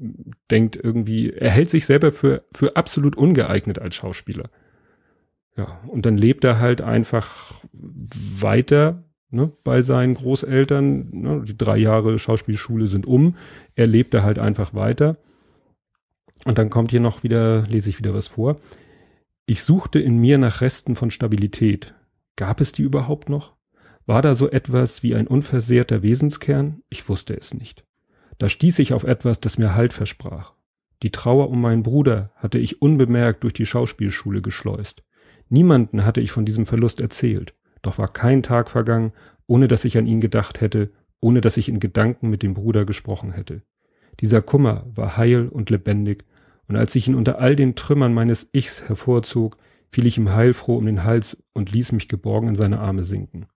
denkt, 0.52 0.76
irgendwie, 0.76 1.30
er 1.30 1.50
hält 1.50 1.68
sich 1.68 1.84
selber 1.84 2.12
für, 2.12 2.44
für 2.54 2.76
absolut 2.76 3.16
ungeeignet 3.16 3.80
als 3.80 3.96
Schauspieler. 3.96 4.50
Ja, 5.56 5.80
und 5.88 6.06
dann 6.06 6.16
lebt 6.16 6.44
er 6.44 6.60
halt 6.60 6.80
einfach 6.80 7.64
weiter 7.72 9.02
ne, 9.30 9.50
bei 9.64 9.82
seinen 9.82 10.14
Großeltern. 10.14 11.08
Ne, 11.10 11.42
die 11.44 11.58
drei 11.58 11.78
Jahre 11.78 12.20
Schauspielschule 12.20 12.86
sind 12.86 13.04
um. 13.04 13.34
Er 13.74 13.88
lebt 13.88 14.14
da 14.14 14.22
halt 14.22 14.38
einfach 14.38 14.74
weiter. 14.74 15.16
Und 16.44 16.56
dann 16.56 16.70
kommt 16.70 16.92
hier 16.92 17.00
noch 17.00 17.24
wieder, 17.24 17.62
lese 17.62 17.90
ich 17.90 17.98
wieder 17.98 18.14
was 18.14 18.28
vor. 18.28 18.60
Ich 19.44 19.64
suchte 19.64 19.98
in 19.98 20.18
mir 20.18 20.38
nach 20.38 20.60
Resten 20.60 20.94
von 20.94 21.10
Stabilität. 21.10 21.94
Gab 22.36 22.60
es 22.60 22.70
die 22.70 22.82
überhaupt 22.82 23.28
noch? 23.28 23.56
War 24.06 24.22
da 24.22 24.34
so 24.34 24.50
etwas 24.50 25.02
wie 25.02 25.14
ein 25.14 25.26
unversehrter 25.26 26.02
Wesenskern? 26.02 26.82
Ich 26.88 27.08
wusste 27.08 27.34
es 27.36 27.54
nicht. 27.54 27.84
Da 28.38 28.48
stieß 28.48 28.80
ich 28.80 28.92
auf 28.92 29.04
etwas, 29.04 29.40
das 29.40 29.58
mir 29.58 29.74
Halt 29.74 29.92
versprach. 29.92 30.54
Die 31.02 31.10
Trauer 31.10 31.50
um 31.50 31.60
meinen 31.60 31.82
Bruder 31.82 32.32
hatte 32.36 32.58
ich 32.58 32.82
unbemerkt 32.82 33.42
durch 33.44 33.52
die 33.52 33.66
Schauspielschule 33.66 34.42
geschleust. 34.42 35.04
Niemanden 35.48 36.04
hatte 36.04 36.20
ich 36.20 36.32
von 36.32 36.44
diesem 36.44 36.66
Verlust 36.66 37.00
erzählt, 37.00 37.54
doch 37.82 37.98
war 37.98 38.08
kein 38.08 38.42
Tag 38.42 38.70
vergangen, 38.70 39.12
ohne 39.46 39.68
dass 39.68 39.84
ich 39.84 39.98
an 39.98 40.06
ihn 40.06 40.20
gedacht 40.20 40.60
hätte, 40.60 40.90
ohne 41.20 41.40
dass 41.40 41.56
ich 41.56 41.68
in 41.68 41.80
Gedanken 41.80 42.30
mit 42.30 42.42
dem 42.42 42.54
Bruder 42.54 42.84
gesprochen 42.84 43.32
hätte. 43.32 43.62
Dieser 44.20 44.42
Kummer 44.42 44.86
war 44.94 45.16
heil 45.16 45.48
und 45.48 45.70
lebendig, 45.70 46.24
und 46.68 46.76
als 46.76 46.94
ich 46.94 47.08
ihn 47.08 47.14
unter 47.14 47.38
all 47.38 47.56
den 47.56 47.74
Trümmern 47.74 48.14
meines 48.14 48.48
Ichs 48.52 48.88
hervorzog, 48.88 49.58
fiel 49.90 50.06
ich 50.06 50.16
ihm 50.16 50.30
heilfroh 50.30 50.76
um 50.76 50.86
den 50.86 51.04
Hals 51.04 51.36
und 51.52 51.70
ließ 51.70 51.92
mich 51.92 52.08
geborgen 52.08 52.48
in 52.48 52.54
seine 52.54 52.78
Arme 52.78 53.04
sinken. 53.04 53.46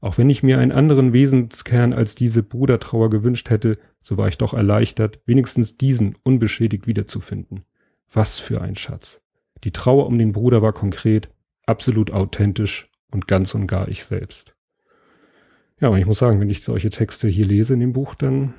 Auch 0.00 0.16
wenn 0.16 0.30
ich 0.30 0.42
mir 0.42 0.58
einen 0.58 0.72
anderen 0.72 1.12
Wesenskern 1.12 1.92
als 1.92 2.14
diese 2.14 2.42
Brudertrauer 2.42 3.10
gewünscht 3.10 3.50
hätte, 3.50 3.78
so 4.00 4.16
war 4.16 4.28
ich 4.28 4.38
doch 4.38 4.54
erleichtert, 4.54 5.20
wenigstens 5.26 5.76
diesen 5.76 6.16
unbeschädigt 6.22 6.86
wiederzufinden. 6.86 7.64
Was 8.10 8.38
für 8.38 8.60
ein 8.62 8.76
Schatz. 8.76 9.20
Die 9.62 9.72
Trauer 9.72 10.06
um 10.06 10.18
den 10.18 10.32
Bruder 10.32 10.62
war 10.62 10.72
konkret, 10.72 11.30
absolut 11.66 12.12
authentisch 12.12 12.86
und 13.10 13.28
ganz 13.28 13.54
und 13.54 13.66
gar 13.66 13.88
ich 13.88 14.04
selbst. 14.04 14.54
Ja, 15.80 15.88
und 15.88 15.98
ich 15.98 16.06
muss 16.06 16.18
sagen, 16.18 16.40
wenn 16.40 16.50
ich 16.50 16.62
solche 16.62 16.90
Texte 16.90 17.28
hier 17.28 17.46
lese 17.46 17.74
in 17.74 17.80
dem 17.80 17.92
Buch, 17.92 18.14
dann 18.14 18.54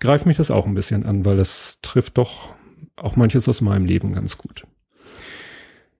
greift 0.00 0.26
mich 0.26 0.36
das 0.36 0.50
auch 0.50 0.66
ein 0.66 0.74
bisschen 0.74 1.04
an, 1.04 1.24
weil 1.24 1.36
das 1.36 1.78
trifft 1.82 2.18
doch 2.18 2.54
auch 2.96 3.16
manches 3.16 3.48
aus 3.48 3.60
meinem 3.60 3.86
Leben 3.86 4.12
ganz 4.12 4.36
gut. 4.36 4.66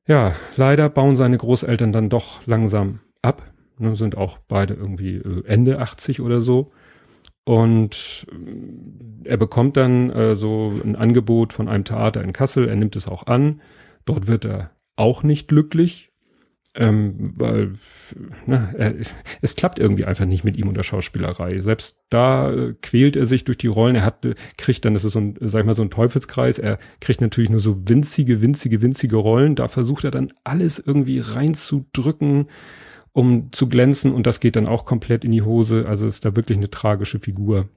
Ja, 0.07 0.35
leider 0.57 0.89
bauen 0.89 1.17
seine 1.17 1.39
Großeltern 1.39 1.93
dann 1.93 2.09
doch 2.09 2.47
langsam 2.47 3.01
ab 3.23 3.51
ne, 3.79 3.97
sind 3.97 4.17
auch 4.17 4.39
beide 4.49 4.75
irgendwie 4.75 5.17
äh, 5.17 5.45
Ende 5.47 5.79
80 5.79 6.21
oder 6.21 6.41
so. 6.41 6.73
Und 7.49 8.27
äh, 8.31 9.29
er 9.29 9.37
bekommt 9.39 9.77
dann 9.79 10.11
äh, 10.11 10.37
so 10.37 10.71
ein 10.85 10.97
Angebot 10.97 11.53
von 11.55 11.67
einem 11.67 11.85
Theater 11.85 12.23
in 12.23 12.35
Kassel. 12.35 12.69
Er 12.69 12.77
nimmt 12.77 12.95
es 12.95 13.09
auch 13.09 13.27
an. 13.27 13.63
Dort 14.05 14.27
wird 14.27 14.45
er 14.45 14.73
auch 14.97 15.23
nicht 15.23 15.49
glücklich, 15.49 16.13
ähm, 16.75 17.33
weil 17.39 17.75
na, 18.47 18.73
er, 18.77 18.97
es 19.41 19.57
klappt 19.57 19.79
irgendwie 19.79 20.05
einfach 20.05 20.27
nicht 20.27 20.45
mit 20.45 20.59
ihm 20.59 20.69
und 20.69 20.77
der 20.77 20.83
Schauspielerei. 20.83 21.61
Selbst 21.61 21.99
da 22.11 22.53
äh, 22.53 22.75
quält 22.83 23.17
er 23.17 23.25
sich 23.25 23.45
durch 23.45 23.57
die 23.59 23.67
Rollen. 23.67 23.97
Er 23.97 24.05
hat, 24.05 24.27
kriegt 24.59 24.85
dann, 24.85 24.93
das 24.93 25.05
ist 25.05 25.15
so 25.15 25.21
ein, 25.21 25.37
sag 25.41 25.61
ich 25.61 25.67
mal, 25.67 25.75
so 25.75 25.83
ein 25.83 25.91
Teufelskreis. 25.91 26.59
Er 26.59 26.79
kriegt 27.01 27.21
natürlich 27.21 27.49
nur 27.49 27.61
so 27.61 27.89
winzige, 27.89 28.43
winzige, 28.43 28.83
winzige 28.83 29.17
Rollen. 29.17 29.55
Da 29.55 29.69
versucht 29.69 30.05
er 30.05 30.11
dann 30.11 30.33
alles 30.45 30.79
irgendwie 30.79 31.21
reinzudrücken 31.21 32.49
um 33.19 33.51
zu 33.51 33.69
glänzen 33.69 34.13
und 34.13 34.29
das 34.29 34.39
geht 34.39 34.55
dann 34.55 34.69
auch 34.69 34.85
komplett 34.85 35.25
in 35.25 35.33
die 35.33 35.43
Hose. 35.43 35.87
Also 35.89 36.07
ist 36.07 36.25
da 36.25 36.37
wirklich 36.37 36.57
eine 36.57 36.71
tragische 36.71 37.19
Figur. 37.19 37.69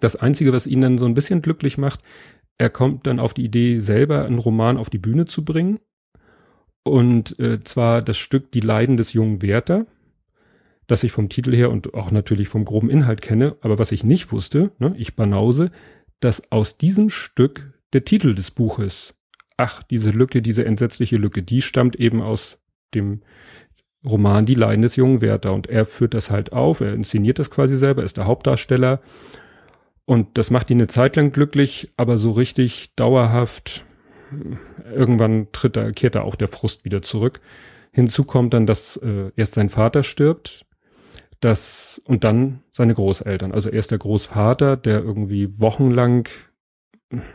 Das 0.00 0.16
Einzige, 0.16 0.54
was 0.54 0.66
ihn 0.66 0.80
dann 0.80 0.96
so 0.96 1.04
ein 1.04 1.12
bisschen 1.12 1.42
glücklich 1.42 1.76
macht, 1.76 2.00
er 2.56 2.70
kommt 2.70 3.06
dann 3.06 3.20
auf 3.20 3.34
die 3.34 3.44
Idee, 3.44 3.76
selber 3.76 4.24
einen 4.24 4.38
Roman 4.38 4.78
auf 4.78 4.88
die 4.88 4.96
Bühne 4.96 5.26
zu 5.26 5.44
bringen. 5.44 5.80
Und 6.82 7.38
äh, 7.40 7.60
zwar 7.60 8.00
das 8.00 8.16
Stück 8.16 8.50
Die 8.52 8.60
Leiden 8.60 8.96
des 8.96 9.12
jungen 9.12 9.42
Werther, 9.42 9.84
das 10.86 11.04
ich 11.04 11.12
vom 11.12 11.28
Titel 11.28 11.54
her 11.54 11.70
und 11.70 11.92
auch 11.92 12.10
natürlich 12.10 12.48
vom 12.48 12.64
groben 12.64 12.88
Inhalt 12.88 13.20
kenne, 13.20 13.56
aber 13.60 13.78
was 13.78 13.92
ich 13.92 14.02
nicht 14.02 14.32
wusste, 14.32 14.72
ne, 14.78 14.94
ich 14.96 15.14
banause, 15.14 15.70
dass 16.20 16.50
aus 16.50 16.78
diesem 16.78 17.10
Stück 17.10 17.74
der 17.92 18.06
Titel 18.06 18.34
des 18.34 18.50
Buches, 18.50 19.14
ach, 19.58 19.82
diese 19.82 20.10
Lücke, 20.10 20.40
diese 20.40 20.64
entsetzliche 20.64 21.16
Lücke, 21.16 21.42
die 21.42 21.60
stammt 21.60 21.96
eben 21.96 22.22
aus 22.22 22.62
dem 22.94 23.20
Roman 24.04 24.46
Die 24.46 24.54
Leiden 24.54 24.82
des 24.82 24.96
jungen 24.96 25.20
Werther. 25.20 25.52
Und 25.52 25.68
er 25.68 25.86
führt 25.86 26.14
das 26.14 26.30
halt 26.30 26.52
auf, 26.52 26.80
er 26.80 26.94
inszeniert 26.94 27.38
das 27.38 27.50
quasi 27.50 27.76
selber, 27.76 28.02
ist 28.02 28.16
der 28.16 28.26
Hauptdarsteller. 28.26 29.00
Und 30.04 30.36
das 30.38 30.50
macht 30.50 30.70
ihn 30.70 30.78
eine 30.78 30.88
Zeit 30.88 31.16
lang 31.16 31.32
glücklich, 31.32 31.92
aber 31.96 32.18
so 32.18 32.32
richtig 32.32 32.94
dauerhaft, 32.96 33.84
irgendwann 34.92 35.48
tritt 35.52 35.76
er, 35.76 35.92
kehrt 35.92 36.16
er 36.16 36.24
auch 36.24 36.34
der 36.34 36.48
Frust 36.48 36.84
wieder 36.84 37.02
zurück. 37.02 37.40
Hinzu 37.92 38.24
kommt 38.24 38.54
dann, 38.54 38.66
dass 38.66 38.96
äh, 38.96 39.30
erst 39.36 39.54
sein 39.54 39.68
Vater 39.68 40.02
stirbt, 40.02 40.66
das 41.40 42.00
und 42.04 42.24
dann 42.24 42.62
seine 42.72 42.94
Großeltern. 42.94 43.52
Also 43.52 43.70
erst 43.70 43.90
der 43.90 43.98
Großvater, 43.98 44.76
der 44.76 45.00
irgendwie 45.00 45.60
wochenlang 45.60 46.28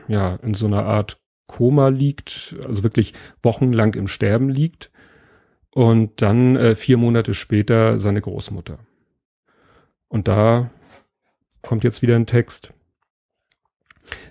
ja 0.07 0.35
in 0.37 0.53
so 0.53 0.65
einer 0.65 0.85
Art 0.85 1.19
Koma 1.45 1.87
liegt, 1.87 2.55
also 2.65 2.83
wirklich 2.83 3.13
wochenlang 3.41 3.93
im 3.93 4.07
Sterben 4.07 4.49
liegt 4.49 4.91
und 5.77 6.23
dann 6.23 6.55
äh, 6.55 6.75
vier 6.75 6.97
Monate 6.97 7.35
später 7.35 7.99
seine 7.99 8.19
Großmutter. 8.19 8.79
Und 10.07 10.27
da 10.27 10.71
kommt 11.61 11.83
jetzt 11.83 12.01
wieder 12.01 12.15
ein 12.15 12.25
Text. 12.25 12.73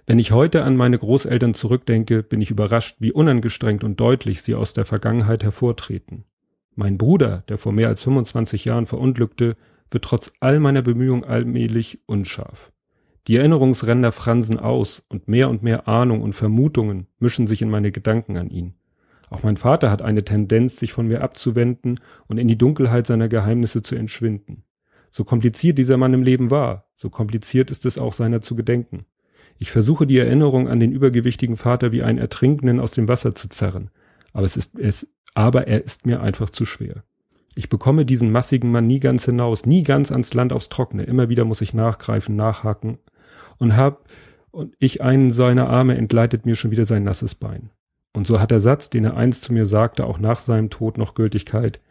Wenn 0.07 0.19
ich 0.19 0.33
heute 0.33 0.65
an 0.65 0.77
meine 0.77 0.99
Großeltern 0.99 1.55
zurückdenke, 1.55 2.25
bin 2.25 2.41
ich 2.41 2.51
überrascht, 2.51 2.97
wie 2.99 3.13
unangestrengt 3.13 3.85
und 3.85 4.01
deutlich 4.01 4.43
sie 4.43 4.57
aus 4.57 4.75
der 4.75 4.87
Vergangenheit 4.87 5.45
hervortreten. 5.45 6.25
Mein 6.75 6.99
Bruder, 6.99 7.45
der 7.49 7.59
vor 7.59 7.71
mehr 7.71 7.87
als 7.87 8.03
25 8.03 8.65
Jahren 8.65 8.87
verunglückte, 8.87 9.55
wird 9.89 10.03
trotz 10.03 10.33
all 10.41 10.59
meiner 10.59 10.83
Bemühungen 10.83 11.23
allmählich 11.23 12.01
unscharf. 12.07 12.73
Die 13.29 13.37
Erinnerungsränder 13.37 14.11
fransen 14.11 14.59
aus 14.59 15.05
und 15.09 15.29
mehr 15.29 15.49
und 15.49 15.63
mehr 15.63 15.87
Ahnung 15.87 16.23
und 16.23 16.33
Vermutungen 16.33 17.07
mischen 17.21 17.47
sich 17.47 17.63
in 17.63 17.71
meine 17.71 17.93
Gedanken 17.93 18.37
an 18.37 18.51
ihn. 18.51 18.75
Auch 19.31 19.43
mein 19.43 19.57
Vater 19.57 19.91
hat 19.91 20.03
eine 20.03 20.25
Tendenz, 20.25 20.77
sich 20.77 20.93
von 20.93 21.09
mir 21.09 21.23
abzuwenden 21.23 21.99
und 22.27 22.39
in 22.39 22.49
die 22.49 22.59
Dunkelheit 22.59 23.07
seiner 23.07 23.29
Geheimnisse 23.29 23.83
zu 23.83 23.97
entschwinden. 23.97 24.65
So 25.11 25.25
kompliziert 25.25 25.79
dieser 25.79 25.97
Mann 25.97 26.15
im 26.15 26.23
Leben 26.23 26.51
war, 26.51 26.87
so 26.95 27.11
kompliziert 27.11 27.71
ist 27.71 27.87
es 27.87 27.99
auch 27.99 28.12
seiner 28.12 28.41
zu 28.41 28.55
gedenken. 28.55 29.07
Ich 29.59 29.71
versuche 29.71 30.07
die 30.07 30.19
Erinnerung 30.19 30.69
an 30.69 30.81
den 30.81 30.93
übergewichtigen 30.93 31.57
Vater 31.57 31.93
wie 31.93 32.03
einen 32.03 32.19
Ertrinkenden 32.19 32.81
aus 32.81 32.93
dem 32.93 33.09
Wasser 33.09 33.35
zu 33.35 33.49
zerren. 33.49 33.91
Aber 34.33 34.45
es 34.45 34.57
ist, 34.57 34.79
es, 34.79 35.09
aber 35.35 35.67
er 35.67 35.83
ist 35.83 36.05
mir 36.05 36.21
einfach 36.21 36.51
zu 36.51 36.67
schwer. 36.67 37.05
Ich 37.55 37.71
bekomme 37.71 38.05
diesen 38.05 38.31
massigen 38.31 38.71
Mann 38.71 38.87
nie 38.87 39.01
ganz 39.01 39.25
hinaus, 39.25 39.65
nie 39.65 39.83
ganz 39.83 40.12
ans 40.12 40.35
Land 40.35 40.53
aufs 40.53 40.69
Trockene. 40.69 41.05
Immer 41.05 41.31
wieder 41.31 41.47
muss 41.47 41.62
ich 41.62 41.73
nachgreifen, 41.73 42.37
nachhaken 42.37 42.99
und 43.59 43.77
hab, 43.77 44.05
und 44.51 44.75
ich 44.79 45.03
einen 45.03 45.31
seiner 45.31 45.69
Arme 45.69 45.97
entgleitet 45.97 46.45
mir 46.45 46.55
schon 46.55 46.71
wieder 46.71 46.85
sein 46.85 47.05
nasses 47.05 47.35
Bein. 47.35 47.71
Und 48.17 48.27
so 48.27 48.41
hat 48.41 48.51
der 48.51 48.61
Satz, 48.61 48.89
den 48.89 49.05
er 49.05 49.15
einst 49.19 49.45
zu 49.45 49.53
mir 49.53 49.67
sagte, 49.67 50.07
auch 50.07 50.19
nach 50.19 50.41
seinem 50.41 50.71
Tod 50.71 50.97
noch 50.97 51.15
Gültigkeit. 51.15 51.83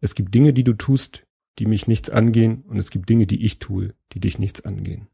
Es 0.00 0.14
gibt 0.14 0.32
Dinge, 0.32 0.52
die 0.52 0.62
du 0.62 0.74
tust, 0.74 1.26
die 1.58 1.66
mich 1.66 1.88
nichts 1.88 2.08
angehen, 2.08 2.62
und 2.68 2.78
es 2.78 2.92
gibt 2.92 3.08
Dinge, 3.08 3.26
die 3.26 3.44
ich 3.44 3.58
tue, 3.58 3.92
die 4.12 4.20
dich 4.20 4.38
nichts 4.38 4.64
angehen. 4.64 5.08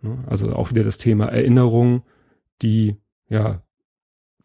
Ne? 0.00 0.24
Also 0.26 0.48
auch 0.52 0.70
wieder 0.70 0.84
das 0.84 0.96
Thema 0.96 1.26
Erinnerung, 1.26 2.02
die, 2.62 2.96
ja, 3.28 3.62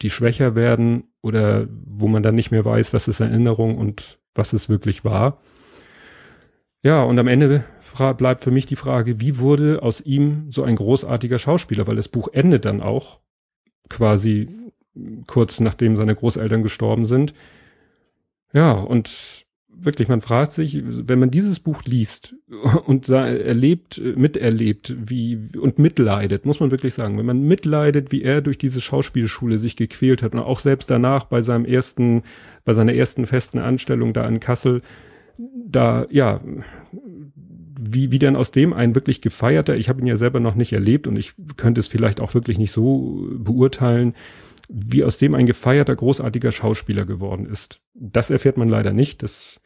die 0.01 0.09
schwächer 0.09 0.55
werden 0.55 1.05
oder 1.21 1.69
wo 1.69 2.09
man 2.09 2.21
dann 2.21 2.35
nicht 2.35 2.51
mehr 2.51 2.65
weiß, 2.65 2.93
was 2.93 3.07
ist 3.07 3.21
Erinnerung 3.21 3.77
und 3.77 4.19
was 4.35 4.51
es 4.51 4.67
wirklich 4.67 5.05
war. 5.05 5.39
Ja, 6.81 7.01
und 7.01 7.17
am 7.17 7.29
Ende 7.29 7.63
bleibt 8.17 8.43
für 8.43 8.51
mich 8.51 8.65
die 8.65 8.75
Frage, 8.75 9.21
wie 9.21 9.39
wurde 9.39 9.83
aus 9.83 10.01
ihm 10.01 10.51
so 10.51 10.63
ein 10.63 10.75
großartiger 10.75 11.39
Schauspieler? 11.39 11.87
Weil 11.87 11.95
das 11.95 12.09
Buch 12.09 12.27
endet 12.33 12.65
dann 12.65 12.81
auch 12.81 13.21
quasi 13.87 14.49
kurz 15.27 15.59
nachdem 15.59 15.95
seine 15.95 16.15
Großeltern 16.15 16.63
gestorben 16.63 17.05
sind. 17.05 17.33
Ja, 18.53 18.73
und 18.73 19.45
wirklich, 19.75 20.07
man 20.07 20.21
fragt 20.21 20.51
sich, 20.51 20.81
wenn 20.83 21.19
man 21.19 21.31
dieses 21.31 21.59
Buch 21.59 21.83
liest 21.83 22.35
und 22.85 23.09
erlebt, 23.09 24.01
miterlebt, 24.15 24.95
wie, 24.97 25.49
und 25.59 25.79
mitleidet, 25.79 26.45
muss 26.45 26.59
man 26.59 26.71
wirklich 26.71 26.93
sagen, 26.93 27.17
wenn 27.17 27.25
man 27.25 27.43
mitleidet, 27.43 28.11
wie 28.11 28.23
er 28.23 28.41
durch 28.41 28.57
diese 28.57 28.81
Schauspielschule 28.81 29.57
sich 29.57 29.75
gequält 29.75 30.23
hat 30.23 30.33
und 30.33 30.39
auch 30.39 30.59
selbst 30.59 30.89
danach 30.89 31.25
bei 31.25 31.41
seinem 31.41 31.65
ersten, 31.65 32.23
bei 32.63 32.73
seiner 32.73 32.93
ersten 32.93 33.25
festen 33.25 33.59
Anstellung 33.59 34.13
da 34.13 34.27
in 34.27 34.39
Kassel, 34.39 34.81
da, 35.65 36.05
ja, 36.09 36.41
wie, 37.75 38.11
wie 38.11 38.19
dann 38.19 38.35
aus 38.35 38.51
dem 38.51 38.71
ein 38.73 38.95
wirklich 38.95 39.21
gefeierter, 39.21 39.75
ich 39.75 39.89
habe 39.89 39.99
ihn 40.01 40.07
ja 40.07 40.15
selber 40.15 40.39
noch 40.39 40.55
nicht 40.55 40.73
erlebt 40.73 41.07
und 41.07 41.17
ich 41.17 41.33
könnte 41.57 41.81
es 41.81 41.87
vielleicht 41.87 42.21
auch 42.21 42.33
wirklich 42.33 42.59
nicht 42.59 42.71
so 42.71 43.27
beurteilen, 43.37 44.13
wie 44.69 45.03
aus 45.03 45.17
dem 45.17 45.35
ein 45.35 45.45
gefeierter, 45.45 45.95
großartiger 45.95 46.51
Schauspieler 46.51 47.05
geworden 47.05 47.45
ist. 47.45 47.81
Das 47.93 48.29
erfährt 48.29 48.57
man 48.57 48.69
leider 48.69 48.93
nicht. 48.93 49.23
Das 49.23 49.59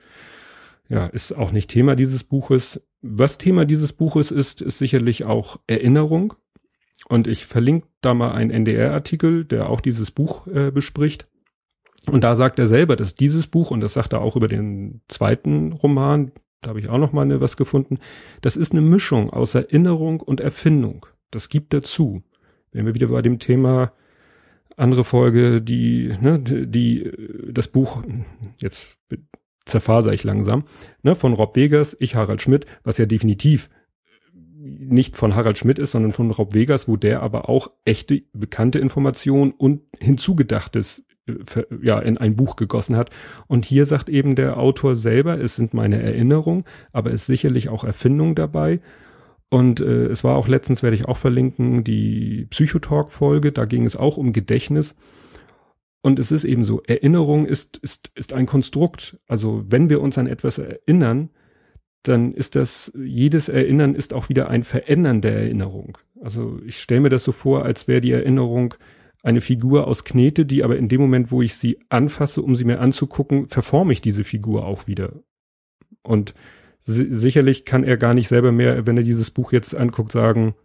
ja, 0.89 1.07
ist 1.07 1.33
auch 1.33 1.51
nicht 1.51 1.69
Thema 1.69 1.95
dieses 1.95 2.23
Buches. 2.23 2.81
Was 3.01 3.37
Thema 3.37 3.65
dieses 3.65 3.93
Buches 3.93 4.31
ist, 4.31 4.61
ist 4.61 4.77
sicherlich 4.77 5.25
auch 5.25 5.59
Erinnerung. 5.67 6.33
Und 7.07 7.27
ich 7.27 7.45
verlinke 7.45 7.87
da 8.01 8.13
mal 8.13 8.31
einen 8.31 8.51
NDR-Artikel, 8.51 9.45
der 9.45 9.69
auch 9.69 9.81
dieses 9.81 10.11
Buch 10.11 10.47
äh, 10.47 10.71
bespricht. 10.71 11.27
Und 12.11 12.23
da 12.23 12.35
sagt 12.35 12.57
er 12.57 12.67
selber, 12.67 12.95
dass 12.95 13.15
dieses 13.15 13.47
Buch, 13.47 13.71
und 13.71 13.81
das 13.81 13.93
sagt 13.93 14.13
er 14.13 14.21
auch 14.21 14.35
über 14.35 14.47
den 14.47 15.01
zweiten 15.07 15.73
Roman, 15.73 16.31
da 16.61 16.69
habe 16.69 16.79
ich 16.79 16.89
auch 16.89 16.97
noch 16.97 17.11
mal 17.11 17.25
ne, 17.25 17.39
was 17.41 17.57
gefunden, 17.57 17.99
das 18.41 18.57
ist 18.57 18.71
eine 18.71 18.81
Mischung 18.81 19.31
aus 19.31 19.55
Erinnerung 19.55 20.21
und 20.21 20.41
Erfindung. 20.41 21.05
Das 21.31 21.49
gibt 21.49 21.73
dazu. 21.73 22.23
Wenn 22.71 22.85
wir 22.85 22.95
wieder 22.95 23.07
bei 23.07 23.21
dem 23.21 23.39
Thema 23.39 23.91
andere 24.77 25.03
Folge, 25.03 25.61
die, 25.61 26.13
ne, 26.21 26.39
die, 26.39 27.11
das 27.51 27.67
Buch, 27.67 28.03
jetzt 28.61 28.97
zerfaser 29.65 30.13
ich 30.13 30.23
langsam, 30.23 30.63
ne, 31.03 31.15
von 31.15 31.33
Rob 31.33 31.55
Vegas, 31.55 31.97
ich 31.99 32.15
Harald 32.15 32.41
Schmidt, 32.41 32.65
was 32.83 32.97
ja 32.97 33.05
definitiv 33.05 33.69
nicht 34.59 35.15
von 35.15 35.35
Harald 35.35 35.57
Schmidt 35.57 35.79
ist, 35.79 35.91
sondern 35.91 36.13
von 36.13 36.31
Rob 36.31 36.53
Vegas, 36.53 36.87
wo 36.87 36.95
der 36.95 37.21
aber 37.21 37.49
auch 37.49 37.71
echte, 37.85 38.23
bekannte 38.33 38.79
Informationen 38.79 39.51
und 39.51 39.81
hinzugedachtes 39.99 41.05
äh, 41.27 41.33
ja, 41.81 41.99
in 41.99 42.17
ein 42.17 42.35
Buch 42.35 42.55
gegossen 42.55 42.95
hat. 42.95 43.09
Und 43.47 43.65
hier 43.65 43.85
sagt 43.85 44.09
eben 44.09 44.35
der 44.35 44.57
Autor 44.57 44.95
selber, 44.95 45.39
es 45.39 45.55
sind 45.55 45.73
meine 45.73 46.01
Erinnerungen, 46.01 46.63
aber 46.91 47.11
es 47.11 47.21
ist 47.21 47.27
sicherlich 47.27 47.69
auch 47.69 47.83
Erfindung 47.83 48.35
dabei. 48.35 48.79
Und 49.49 49.79
äh, 49.79 50.05
es 50.05 50.23
war 50.23 50.35
auch 50.35 50.47
letztens, 50.47 50.83
werde 50.83 50.95
ich 50.95 51.07
auch 51.07 51.17
verlinken, 51.17 51.83
die 51.83 52.47
Psychotalk-Folge, 52.49 53.51
da 53.51 53.65
ging 53.65 53.85
es 53.85 53.95
auch 53.95 54.17
um 54.17 54.33
Gedächtnis. 54.33 54.95
Und 56.01 56.19
es 56.19 56.31
ist 56.31 56.43
eben 56.43 56.63
so, 56.63 56.81
Erinnerung 56.83 57.45
ist, 57.45 57.77
ist, 57.77 58.11
ist 58.15 58.33
ein 58.33 58.45
Konstrukt. 58.45 59.17
Also 59.27 59.63
wenn 59.67 59.89
wir 59.89 60.01
uns 60.01 60.17
an 60.17 60.27
etwas 60.27 60.57
erinnern, 60.57 61.29
dann 62.03 62.33
ist 62.33 62.55
das, 62.55 62.91
jedes 62.95 63.49
Erinnern 63.49 63.95
ist 63.95 64.13
auch 64.13 64.29
wieder 64.29 64.49
ein 64.49 64.63
Verändern 64.63 65.21
der 65.21 65.35
Erinnerung. 65.35 65.97
Also 66.21 66.59
ich 66.65 66.79
stelle 66.79 67.01
mir 67.01 67.09
das 67.09 67.23
so 67.23 67.31
vor, 67.31 67.65
als 67.65 67.87
wäre 67.87 68.01
die 68.01 68.11
Erinnerung 68.11 68.75
eine 69.23 69.41
Figur 69.41 69.87
aus 69.87 70.05
Knete, 70.05 70.45
die 70.45 70.63
aber 70.63 70.77
in 70.77 70.87
dem 70.87 71.01
Moment, 71.01 71.31
wo 71.31 71.41
ich 71.41 71.55
sie 71.55 71.79
anfasse, 71.89 72.41
um 72.41 72.55
sie 72.55 72.63
mir 72.63 72.79
anzugucken, 72.79 73.49
verforme 73.49 73.91
ich 73.91 74.01
diese 74.01 74.23
Figur 74.23 74.65
auch 74.65 74.87
wieder. 74.87 75.23
Und 76.03 76.33
si 76.87 77.13
sicherlich 77.13 77.65
kann 77.65 77.83
er 77.83 77.97
gar 77.97 78.13
nicht 78.13 78.29
selber 78.29 78.51
mehr, 78.51 78.87
wenn 78.87 78.97
er 78.97 79.03
dieses 79.03 79.29
Buch 79.29 79.51
jetzt 79.51 79.75
anguckt, 79.75 80.13
sagen, 80.13 80.55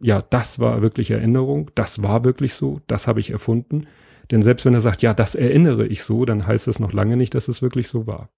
ja, 0.00 0.22
das 0.22 0.58
war 0.58 0.80
wirklich 0.80 1.10
Erinnerung, 1.10 1.70
das 1.74 2.02
war 2.02 2.24
wirklich 2.24 2.54
so, 2.54 2.80
das 2.86 3.06
habe 3.06 3.20
ich 3.20 3.30
erfunden. 3.30 3.86
Denn 4.30 4.42
selbst 4.42 4.64
wenn 4.64 4.74
er 4.74 4.80
sagt, 4.80 5.02
ja, 5.02 5.12
das 5.12 5.34
erinnere 5.34 5.86
ich 5.86 6.04
so, 6.04 6.24
dann 6.24 6.46
heißt 6.46 6.68
das 6.68 6.78
noch 6.78 6.92
lange 6.92 7.16
nicht, 7.16 7.34
dass 7.34 7.48
es 7.48 7.62
wirklich 7.62 7.88
so 7.88 8.06
war. 8.06 8.30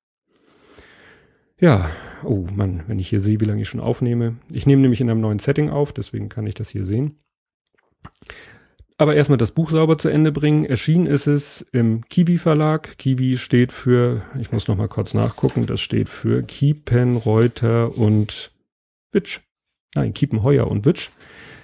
Ja, 1.60 1.90
oh 2.24 2.46
Mann, 2.50 2.82
wenn 2.86 2.98
ich 2.98 3.10
hier 3.10 3.20
sehe, 3.20 3.40
wie 3.40 3.44
lange 3.44 3.62
ich 3.62 3.68
schon 3.68 3.80
aufnehme. 3.80 4.36
Ich 4.50 4.66
nehme 4.66 4.82
nämlich 4.82 5.00
in 5.00 5.10
einem 5.10 5.20
neuen 5.20 5.38
Setting 5.38 5.68
auf, 5.68 5.92
deswegen 5.92 6.28
kann 6.28 6.46
ich 6.46 6.54
das 6.54 6.70
hier 6.70 6.84
sehen. 6.84 7.18
Aber 8.96 9.16
erstmal 9.16 9.38
das 9.38 9.50
Buch 9.50 9.70
sauber 9.70 9.98
zu 9.98 10.08
Ende 10.08 10.30
bringen. 10.30 10.64
Erschienen 10.64 11.06
ist 11.06 11.26
es 11.26 11.62
im 11.72 12.04
Kiwi 12.08 12.38
Verlag. 12.38 12.96
Kiwi 12.96 13.38
steht 13.38 13.72
für, 13.72 14.22
ich 14.38 14.52
muss 14.52 14.68
noch 14.68 14.76
mal 14.76 14.88
kurz 14.88 15.14
nachgucken, 15.14 15.66
das 15.66 15.80
steht 15.80 16.08
für 16.08 16.42
Kiepen, 16.42 17.16
Reuter 17.16 17.96
und 17.98 18.52
Witsch. 19.10 19.40
Nein, 19.96 20.14
Kiepenheuer 20.14 20.68
und 20.68 20.86
Witsch. 20.86 21.10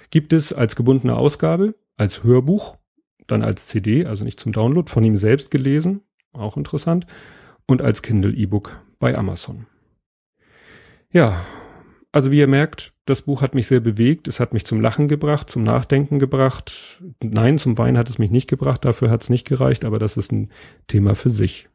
Gibt 0.09 0.33
es 0.33 0.51
als 0.51 0.75
gebundene 0.75 1.15
Ausgabe, 1.15 1.75
als 1.95 2.23
Hörbuch 2.23 2.77
dann 3.31 3.43
als 3.43 3.67
CD, 3.67 4.05
also 4.05 4.23
nicht 4.23 4.39
zum 4.39 4.51
Download, 4.51 4.89
von 4.89 5.03
ihm 5.03 5.15
selbst 5.15 5.51
gelesen, 5.51 6.01
auch 6.33 6.57
interessant, 6.57 7.07
und 7.65 7.81
als 7.81 8.01
Kindle 8.01 8.33
E-Book 8.33 8.81
bei 8.99 9.17
Amazon. 9.17 9.67
Ja, 11.11 11.45
also 12.11 12.31
wie 12.31 12.39
ihr 12.39 12.47
merkt, 12.47 12.93
das 13.05 13.21
Buch 13.21 13.41
hat 13.41 13.55
mich 13.55 13.67
sehr 13.67 13.79
bewegt, 13.79 14.27
es 14.27 14.39
hat 14.39 14.53
mich 14.53 14.65
zum 14.65 14.81
Lachen 14.81 15.07
gebracht, 15.07 15.49
zum 15.49 15.63
Nachdenken 15.63 16.19
gebracht. 16.19 17.01
Nein, 17.21 17.57
zum 17.57 17.77
Wein 17.77 17.97
hat 17.97 18.09
es 18.09 18.19
mich 18.19 18.31
nicht 18.31 18.49
gebracht, 18.49 18.83
dafür 18.83 19.09
hat 19.09 19.23
es 19.23 19.29
nicht 19.29 19.47
gereicht, 19.47 19.85
aber 19.85 19.99
das 19.99 20.17
ist 20.17 20.31
ein 20.31 20.49
Thema 20.87 21.15
für 21.15 21.29
sich. 21.29 21.69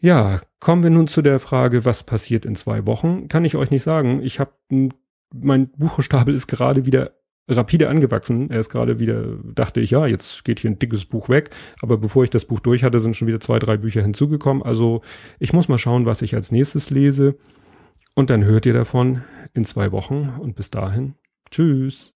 Ja, 0.00 0.40
kommen 0.60 0.82
wir 0.82 0.90
nun 0.90 1.08
zu 1.08 1.20
der 1.20 1.40
Frage, 1.40 1.84
was 1.84 2.04
passiert 2.04 2.46
in 2.46 2.54
zwei 2.54 2.86
Wochen? 2.86 3.28
Kann 3.28 3.44
ich 3.44 3.56
euch 3.56 3.70
nicht 3.70 3.82
sagen. 3.82 4.22
Ich 4.22 4.40
habe 4.40 4.52
mein 5.32 5.68
Buchstapel 5.68 6.34
ist 6.34 6.46
gerade 6.46 6.86
wieder 6.86 7.12
rapide 7.48 7.88
angewachsen. 7.88 8.50
Er 8.50 8.60
ist 8.60 8.70
gerade 8.70 8.98
wieder, 8.98 9.36
dachte 9.44 9.80
ich, 9.80 9.90
ja, 9.90 10.06
jetzt 10.06 10.44
geht 10.44 10.60
hier 10.60 10.70
ein 10.70 10.78
dickes 10.78 11.04
Buch 11.04 11.28
weg. 11.28 11.50
Aber 11.82 11.98
bevor 11.98 12.24
ich 12.24 12.30
das 12.30 12.44
Buch 12.44 12.60
durch 12.60 12.84
hatte, 12.84 13.00
sind 13.00 13.16
schon 13.16 13.28
wieder 13.28 13.40
zwei, 13.40 13.58
drei 13.58 13.76
Bücher 13.76 14.02
hinzugekommen. 14.02 14.62
Also 14.62 15.02
ich 15.38 15.52
muss 15.52 15.68
mal 15.68 15.78
schauen, 15.78 16.06
was 16.06 16.22
ich 16.22 16.34
als 16.34 16.52
nächstes 16.52 16.90
lese. 16.90 17.36
Und 18.14 18.30
dann 18.30 18.44
hört 18.44 18.66
ihr 18.66 18.72
davon 18.72 19.22
in 19.54 19.64
zwei 19.64 19.92
Wochen. 19.92 20.28
Und 20.40 20.56
bis 20.56 20.70
dahin, 20.70 21.14
tschüss. 21.50 22.14